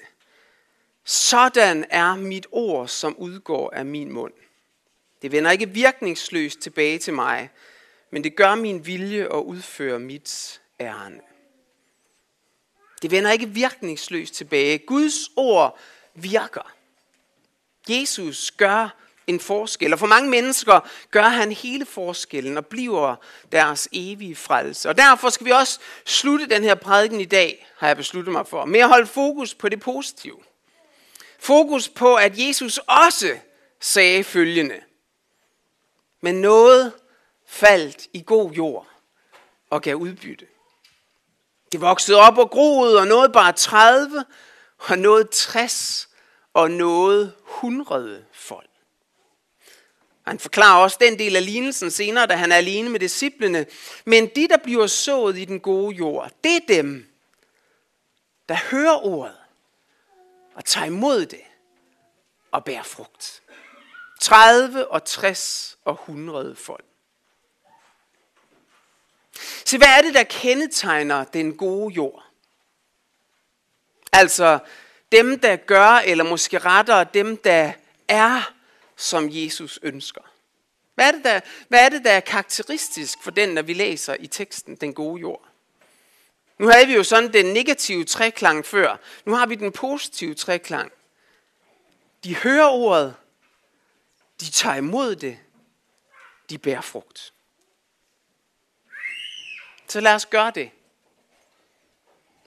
Sådan 1.04 1.84
er 1.90 2.16
mit 2.16 2.46
ord, 2.50 2.88
som 2.88 3.16
udgår 3.16 3.70
af 3.70 3.86
min 3.86 4.12
mund. 4.12 4.32
Det 5.22 5.32
vender 5.32 5.50
ikke 5.50 5.68
virkningsløst 5.68 6.60
tilbage 6.60 6.98
til 6.98 7.14
mig, 7.14 7.50
men 8.10 8.24
det 8.24 8.36
gør 8.36 8.54
min 8.54 8.86
vilje 8.86 9.28
og 9.28 9.46
udfører 9.46 9.98
mit 9.98 10.60
ærne. 10.80 11.20
Det 13.02 13.10
vender 13.10 13.30
ikke 13.30 13.48
virkningsløst 13.48 14.34
tilbage. 14.34 14.78
Guds 14.78 15.28
ord 15.36 15.78
virker. 16.14 16.72
Jesus 17.88 18.50
gør 18.50 18.88
en 19.26 19.40
forskel, 19.40 19.92
og 19.92 19.98
for 19.98 20.06
mange 20.06 20.30
mennesker 20.30 20.80
gør 21.10 21.28
han 21.28 21.52
hele 21.52 21.86
forskellen 21.86 22.56
og 22.56 22.66
bliver 22.66 23.16
deres 23.52 23.88
evige 23.92 24.36
frelse. 24.36 24.88
Og 24.88 24.98
derfor 24.98 25.30
skal 25.30 25.46
vi 25.46 25.50
også 25.50 25.78
slutte 26.06 26.46
den 26.46 26.64
her 26.64 26.74
prædiken 26.74 27.20
i 27.20 27.24
dag, 27.24 27.68
har 27.78 27.86
jeg 27.86 27.96
besluttet 27.96 28.32
mig 28.32 28.46
for, 28.46 28.64
med 28.64 28.80
at 28.80 28.88
holde 28.88 29.06
fokus 29.06 29.54
på 29.54 29.68
det 29.68 29.80
positive. 29.80 30.38
Fokus 31.38 31.88
på, 31.88 32.14
at 32.14 32.38
Jesus 32.38 32.78
også 32.78 33.38
sagde 33.80 34.24
følgende. 34.24 34.80
Men 36.20 36.34
noget 36.34 36.92
faldt 37.46 38.06
i 38.12 38.22
god 38.26 38.52
jord 38.52 38.86
og 39.70 39.82
gav 39.82 39.94
udbytte. 39.94 40.46
Det 41.72 41.80
voksede 41.80 42.18
op 42.18 42.38
og 42.38 42.50
groede, 42.50 42.98
og 42.98 43.06
noget 43.06 43.32
bare 43.32 43.52
30, 43.52 44.24
og 44.78 44.98
noget 44.98 45.30
60, 45.30 46.08
og 46.54 46.70
noget 46.70 47.34
hundrede 47.40 48.24
folk. 48.32 48.70
Han 50.22 50.38
forklarer 50.38 50.82
også 50.82 50.96
den 51.00 51.18
del 51.18 51.36
af 51.36 51.44
lignelsen 51.44 51.90
senere, 51.90 52.26
da 52.26 52.34
han 52.34 52.52
er 52.52 52.56
alene 52.56 52.88
med 52.88 53.00
disciplene. 53.00 53.66
Men 54.04 54.26
de, 54.26 54.48
der 54.48 54.56
bliver 54.56 54.86
sået 54.86 55.38
i 55.38 55.44
den 55.44 55.60
gode 55.60 55.96
jord, 55.96 56.30
det 56.44 56.56
er 56.56 56.60
dem, 56.68 57.12
der 58.48 58.56
hører 58.70 59.06
ordet 59.06 59.36
og 60.54 60.64
tager 60.64 60.86
imod 60.86 61.26
det 61.26 61.40
og 62.50 62.64
bærer 62.64 62.82
frugt. 62.82 63.42
30 64.20 64.88
og 64.88 65.04
60 65.04 65.78
og 65.84 65.92
100 65.92 66.56
folk. 66.56 66.84
Så 69.64 69.78
hvad 69.78 69.88
er 69.88 70.02
det, 70.02 70.14
der 70.14 70.22
kendetegner 70.22 71.24
den 71.24 71.56
gode 71.56 71.94
jord? 71.94 72.24
Altså, 74.12 74.58
dem, 75.12 75.38
der 75.38 75.56
gør, 75.56 75.88
eller 75.88 76.24
måske 76.24 76.58
rettere 76.58 77.06
dem, 77.14 77.36
der 77.36 77.72
er, 78.08 78.52
som 78.96 79.28
Jesus 79.30 79.78
ønsker. 79.82 80.22
Hvad 80.94 81.08
er, 81.08 81.12
det, 81.12 81.24
der, 81.24 81.40
hvad 81.68 81.84
er 81.84 81.88
det, 81.88 82.04
der 82.04 82.10
er 82.10 82.20
karakteristisk 82.20 83.22
for 83.22 83.30
den, 83.30 83.48
når 83.48 83.62
vi 83.62 83.72
læser 83.72 84.16
i 84.20 84.26
teksten, 84.26 84.76
den 84.76 84.94
gode 84.94 85.20
jord? 85.20 85.48
Nu 86.58 86.68
havde 86.68 86.86
vi 86.86 86.94
jo 86.94 87.04
sådan 87.04 87.32
den 87.32 87.46
negative 87.46 88.04
treklang 88.04 88.66
før. 88.66 88.96
Nu 89.24 89.34
har 89.34 89.46
vi 89.46 89.54
den 89.54 89.72
positive 89.72 90.34
treklang. 90.34 90.92
De 92.24 92.36
hører 92.36 92.68
ordet, 92.68 93.14
de 94.40 94.50
tager 94.50 94.76
imod 94.76 95.16
det, 95.16 95.38
de 96.50 96.58
bærer 96.58 96.80
frugt. 96.80 97.32
Så 99.88 100.00
lad 100.00 100.14
os 100.14 100.26
gøre 100.26 100.52
det. 100.54 100.70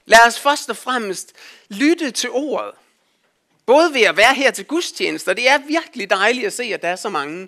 Lad 0.05 0.27
os 0.27 0.39
først 0.39 0.69
og 0.69 0.77
fremmest 0.77 1.33
lytte 1.69 2.11
til 2.11 2.29
ordet. 2.29 2.71
Både 3.65 3.93
ved 3.93 4.01
at 4.01 4.17
være 4.17 4.33
her 4.33 4.51
til 4.51 4.65
gudstjenester, 4.65 5.33
det 5.33 5.49
er 5.49 5.57
virkelig 5.57 6.09
dejligt 6.09 6.47
at 6.47 6.53
se, 6.53 6.63
at 6.63 6.81
der 6.81 6.87
er 6.87 6.95
så 6.95 7.09
mange. 7.09 7.47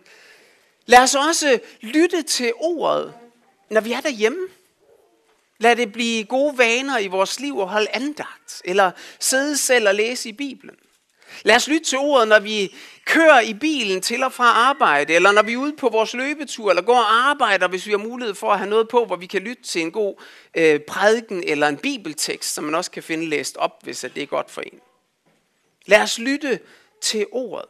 Lad 0.85 0.99
os 0.99 1.15
også 1.15 1.59
lytte 1.81 2.21
til 2.21 2.53
ordet, 2.55 3.13
når 3.69 3.81
vi 3.81 3.91
er 3.91 4.01
derhjemme. 4.01 4.47
Lad 5.59 5.75
det 5.75 5.91
blive 5.91 6.23
gode 6.23 6.57
vaner 6.57 6.97
i 6.97 7.07
vores 7.07 7.39
liv 7.39 7.59
at 7.59 7.67
holde 7.67 7.87
andagt, 7.93 8.61
eller 8.65 8.91
sidde 9.19 9.57
selv 9.57 9.87
og 9.87 9.95
læse 9.95 10.29
i 10.29 10.33
Bibelen. 10.33 10.75
Lad 11.43 11.55
os 11.55 11.67
lytte 11.67 11.85
til 11.85 11.97
ordet, 11.97 12.27
når 12.27 12.39
vi 12.39 12.75
kører 13.05 13.39
i 13.39 13.53
bilen 13.53 14.01
til 14.01 14.23
og 14.23 14.33
fra 14.33 14.45
arbejde, 14.45 15.13
eller 15.13 15.31
når 15.31 15.41
vi 15.41 15.53
er 15.53 15.57
ude 15.57 15.75
på 15.75 15.89
vores 15.89 16.13
løbetur, 16.13 16.69
eller 16.69 16.81
går 16.81 16.97
og 16.97 17.13
arbejder, 17.13 17.67
hvis 17.67 17.85
vi 17.85 17.91
har 17.91 17.97
mulighed 17.97 18.35
for 18.35 18.51
at 18.51 18.57
have 18.57 18.69
noget 18.69 18.87
på, 18.87 19.05
hvor 19.05 19.15
vi 19.15 19.25
kan 19.25 19.41
lytte 19.41 19.63
til 19.63 19.81
en 19.81 19.91
god 19.91 20.23
øh, 20.57 20.79
prædiken 20.79 21.43
eller 21.47 21.67
en 21.67 21.77
bibeltekst, 21.77 22.53
som 22.53 22.63
man 22.63 22.75
også 22.75 22.91
kan 22.91 23.03
finde 23.03 23.25
læst 23.25 23.57
op, 23.57 23.83
hvis 23.83 24.05
det 24.15 24.23
er 24.23 24.27
godt 24.27 24.51
for 24.51 24.61
en. 24.61 24.79
Lad 25.85 26.01
os 26.01 26.19
lytte 26.19 26.59
til 27.01 27.25
ordet. 27.31 27.69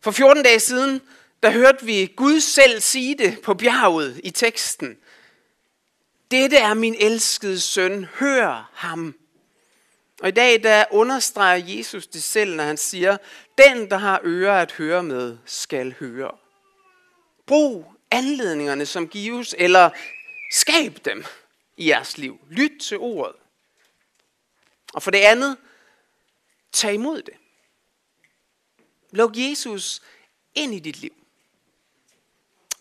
For 0.00 0.10
14 0.10 0.42
dage 0.42 0.60
siden, 0.60 1.00
der 1.42 1.50
hørte 1.50 1.84
vi 1.84 2.12
Gud 2.16 2.40
selv 2.40 2.80
sige 2.80 3.18
det 3.18 3.40
på 3.40 3.54
bjerget 3.54 4.20
i 4.24 4.30
teksten. 4.30 4.96
Dette 6.30 6.56
er 6.56 6.74
min 6.74 6.96
elskede 7.00 7.60
søn, 7.60 8.04
hør 8.04 8.70
ham. 8.74 9.14
Og 10.20 10.28
i 10.28 10.32
dag 10.32 10.62
der 10.62 10.84
understreger 10.90 11.64
Jesus 11.76 12.06
det 12.06 12.22
selv, 12.22 12.56
når 12.56 12.64
han 12.64 12.76
siger, 12.76 13.16
den 13.58 13.90
der 13.90 13.96
har 13.96 14.20
ører 14.24 14.62
at 14.62 14.72
høre 14.72 15.02
med, 15.02 15.38
skal 15.44 15.94
høre. 15.98 16.30
Brug 17.46 17.96
anledningerne, 18.10 18.86
som 18.86 19.08
gives, 19.08 19.54
eller 19.58 19.90
skab 20.52 20.98
dem 21.04 21.24
i 21.76 21.88
jeres 21.88 22.18
liv. 22.18 22.40
Lyt 22.48 22.80
til 22.80 22.98
ordet. 22.98 23.36
Og 24.94 25.02
for 25.02 25.10
det 25.10 25.18
andet, 25.18 25.56
tag 26.72 26.94
imod 26.94 27.22
det. 27.22 27.34
Luk 29.10 29.32
Jesus 29.36 30.02
ind 30.54 30.74
i 30.74 30.78
dit 30.78 30.96
liv. 30.96 31.14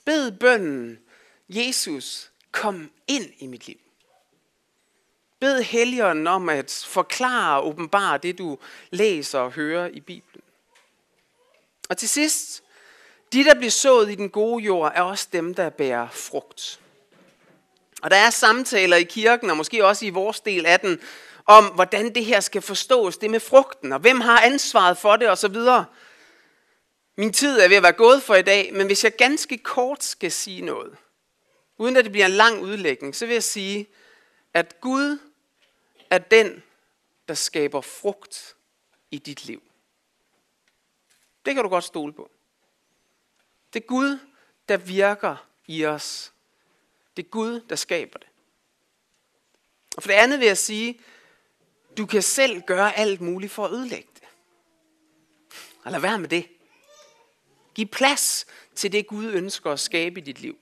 Bed 0.06 0.32
bønnen, 0.32 1.00
Jesus, 1.50 2.32
kom 2.52 2.91
ind 3.08 3.34
i 3.38 3.48
mit 3.48 3.67
liv. 3.67 3.85
Bed 5.46 5.62
Helligånden 5.62 6.28
om 6.28 6.50
at 6.50 6.86
forklare 6.88 7.58
og 7.58 7.68
åbenbare 7.68 8.18
det, 8.18 8.38
du 8.38 8.58
læser 8.90 9.40
og 9.40 9.52
hører 9.52 9.88
i 9.88 10.00
Bibelen. 10.00 10.42
Og 11.90 11.98
til 11.98 12.10
sidst, 12.10 12.64
de, 13.34 13.44
der 13.44 13.56
bliver 13.56 13.72
sået 13.72 14.12
i 14.12 14.16
den 14.16 14.30
gode 14.30 14.64
jord, 14.64 14.92
er 14.96 15.02
også 15.02 15.28
dem, 15.34 15.54
der 15.54 15.70
bærer 15.70 16.08
frugt. 16.12 16.80
Og 18.02 18.12
der 18.12 18.18
er 18.18 18.30
samtaler 18.30 18.98
i 18.98 19.04
kirken, 19.04 19.50
og 19.50 19.58
måske 19.58 19.86
også 19.86 20.06
i 20.06 20.10
vores 20.10 20.40
del 20.40 20.66
af 20.66 20.80
den, 20.80 21.00
om 21.46 21.66
hvordan 21.66 22.16
det 22.16 22.26
her 22.26 22.40
skal 22.40 22.62
forstås, 22.62 23.18
det 23.18 23.30
med 23.30 23.40
frugten, 23.40 23.94
og 23.94 24.00
hvem 24.00 24.22
har 24.22 24.42
ansvaret 24.42 24.98
for 24.98 25.16
det 25.16 25.30
osv. 25.30 25.56
Min 27.18 27.34
tid 27.34 27.60
er 27.60 27.68
ved 27.68 27.78
at 27.78 27.84
være 27.84 27.92
gået 27.92 28.24
for 28.24 28.36
i 28.36 28.42
dag, 28.42 28.74
men 28.74 28.88
hvis 28.88 29.04
jeg 29.04 29.16
ganske 29.16 29.58
kort 29.58 30.04
skal 30.04 30.32
sige 30.32 30.62
noget, 30.62 30.98
uden 31.78 31.98
at 31.98 32.04
det 32.04 32.12
bliver 32.12 32.26
en 32.26 32.32
lang 32.32 32.62
udlægning, 32.62 33.16
så 33.16 33.26
vil 33.26 33.34
jeg 33.34 33.44
sige, 33.44 33.88
at 34.54 34.82
Gud 34.82 35.18
er 36.10 36.18
den, 36.18 36.63
der 37.28 37.34
skaber 37.34 37.82
frugt 37.82 38.56
i 39.12 39.18
dit 39.18 39.46
liv. 39.46 39.63
Det 41.46 41.56
kan 41.56 41.63
du 41.63 41.70
godt 41.70 41.84
stole 41.84 42.13
på. 42.13 42.32
Det 43.74 43.84
er 43.84 43.88
Gud, 43.88 44.20
der 44.70 44.78
virker 44.78 45.48
i 45.68 45.86
os. 45.86 46.34
Det 47.18 47.26
er 47.26 47.30
Gud, 47.30 47.60
der 47.60 47.76
skaber 47.76 48.20
det. 48.20 48.28
Og 49.98 50.04
for 50.04 50.08
det 50.08 50.15
andet 50.15 50.39
vil 50.39 50.46
jeg 50.46 50.58
sige, 50.58 51.02
du 51.98 52.06
kan 52.06 52.22
selv 52.22 52.62
gøre 52.62 52.98
alt 52.98 53.22
muligt 53.22 53.52
for 53.52 53.65
at 53.65 53.72
ødelægge 53.72 54.10
det. 54.15 54.24
Og 55.84 55.91
lad 55.91 56.00
være 56.00 56.20
med 56.20 56.30
det. 56.30 56.50
Giv 57.76 57.88
plads 57.88 58.46
til 58.76 58.91
det, 58.91 59.08
Gud 59.08 59.26
ønsker 59.26 59.72
at 59.72 59.80
skabe 59.80 60.20
i 60.20 60.24
dit 60.24 60.39
liv. 60.39 60.58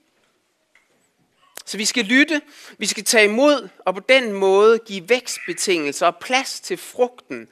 Så 1.65 1.78
vi 1.78 1.86
skal 1.86 2.06
lytte, 2.06 2.41
vi 2.78 2.86
skal 2.86 3.04
tage 3.04 3.26
imod, 3.26 3.69
og 3.80 3.93
på 3.93 3.99
den 3.99 4.34
måde 4.34 4.80
give 4.80 5.10
vækstbetingelser 5.10 6.08
og 6.08 6.17
plads 6.17 6.60
til 6.60 6.78
frugten, 6.78 7.49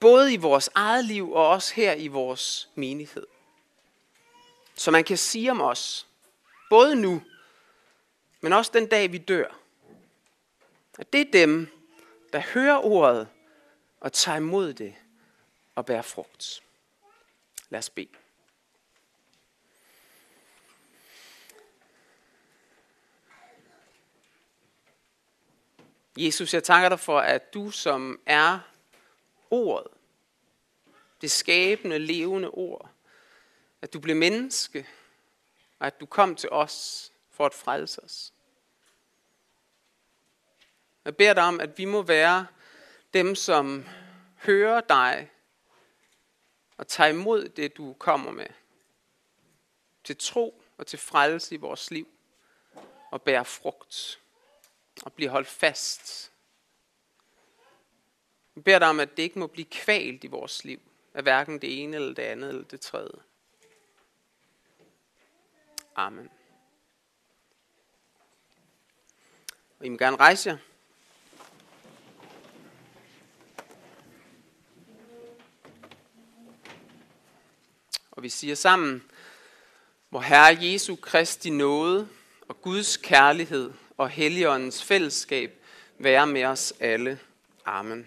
både 0.00 0.32
i 0.32 0.36
vores 0.36 0.70
eget 0.74 1.04
liv 1.04 1.32
og 1.32 1.48
også 1.48 1.74
her 1.74 1.92
i 1.92 2.08
vores 2.08 2.68
menighed. 2.74 3.26
Så 4.74 4.90
man 4.90 5.04
kan 5.04 5.16
sige 5.16 5.50
om 5.50 5.60
os, 5.60 6.06
både 6.70 6.96
nu, 6.96 7.22
men 8.40 8.52
også 8.52 8.70
den 8.74 8.86
dag 8.86 9.12
vi 9.12 9.18
dør, 9.18 9.58
at 10.98 11.12
det 11.12 11.20
er 11.20 11.30
dem, 11.32 11.68
der 12.32 12.40
hører 12.40 12.84
ordet 12.84 13.28
og 14.00 14.12
tager 14.12 14.36
imod 14.36 14.72
det 14.72 14.94
og 15.74 15.86
bærer 15.86 16.02
frugt. 16.02 16.62
Lad 17.70 17.78
os 17.78 17.90
bede. 17.90 18.08
Jesus, 26.20 26.54
jeg 26.54 26.64
takker 26.64 26.88
dig 26.88 27.00
for, 27.00 27.20
at 27.20 27.54
du 27.54 27.70
som 27.70 28.20
er 28.26 28.58
ordet, 29.50 29.92
det 31.20 31.30
skabende, 31.30 31.98
levende 31.98 32.50
ord, 32.50 32.90
at 33.82 33.92
du 33.92 34.00
blev 34.00 34.16
menneske, 34.16 34.88
og 35.78 35.86
at 35.86 36.00
du 36.00 36.06
kom 36.06 36.36
til 36.36 36.50
os 36.50 37.12
for 37.30 37.46
at 37.46 37.54
frelse 37.54 38.02
os. 38.02 38.32
Jeg 41.04 41.16
beder 41.16 41.34
dig 41.34 41.42
om, 41.42 41.60
at 41.60 41.78
vi 41.78 41.84
må 41.84 42.02
være 42.02 42.46
dem, 43.14 43.34
som 43.34 43.84
hører 44.36 44.80
dig 44.80 45.30
og 46.76 46.88
tager 46.88 47.10
imod 47.10 47.48
det, 47.48 47.76
du 47.76 47.92
kommer 47.92 48.30
med. 48.30 48.46
Til 50.04 50.16
tro 50.16 50.62
og 50.78 50.86
til 50.86 50.98
frelse 50.98 51.54
i 51.54 51.58
vores 51.58 51.90
liv 51.90 52.08
og 53.10 53.22
bære 53.22 53.44
frugt 53.44 54.20
og 55.04 55.12
blive 55.12 55.30
holdt 55.30 55.48
fast. 55.48 56.32
Vi 58.54 58.60
beder 58.60 58.78
dig 58.78 58.88
om, 58.88 59.00
at 59.00 59.16
det 59.16 59.22
ikke 59.22 59.38
må 59.38 59.46
blive 59.46 59.66
kvalt 59.70 60.24
i 60.24 60.26
vores 60.26 60.64
liv 60.64 60.80
af 61.14 61.22
hverken 61.22 61.58
det 61.58 61.82
ene 61.82 61.96
eller 61.96 62.14
det 62.14 62.22
andet 62.22 62.48
eller 62.48 62.64
det 62.64 62.80
tredje. 62.80 63.20
Amen. 65.96 66.30
Og 69.78 69.86
I 69.86 69.88
må 69.88 69.96
gerne 69.96 70.16
rejse 70.16 70.50
jer. 70.50 70.56
Og 78.10 78.22
vi 78.22 78.28
siger 78.28 78.54
sammen, 78.54 79.10
hvor 80.08 80.20
Herre 80.20 80.56
Jesu 80.60 80.96
Kristi 80.96 81.50
nåde 81.50 82.08
og 82.48 82.60
Guds 82.62 82.96
kærlighed 82.96 83.72
og 83.98 84.08
Helligåndens 84.08 84.84
fællesskab 84.84 85.50
være 85.98 86.26
med 86.26 86.44
os 86.44 86.74
alle. 86.80 87.18
Amen. 87.64 88.06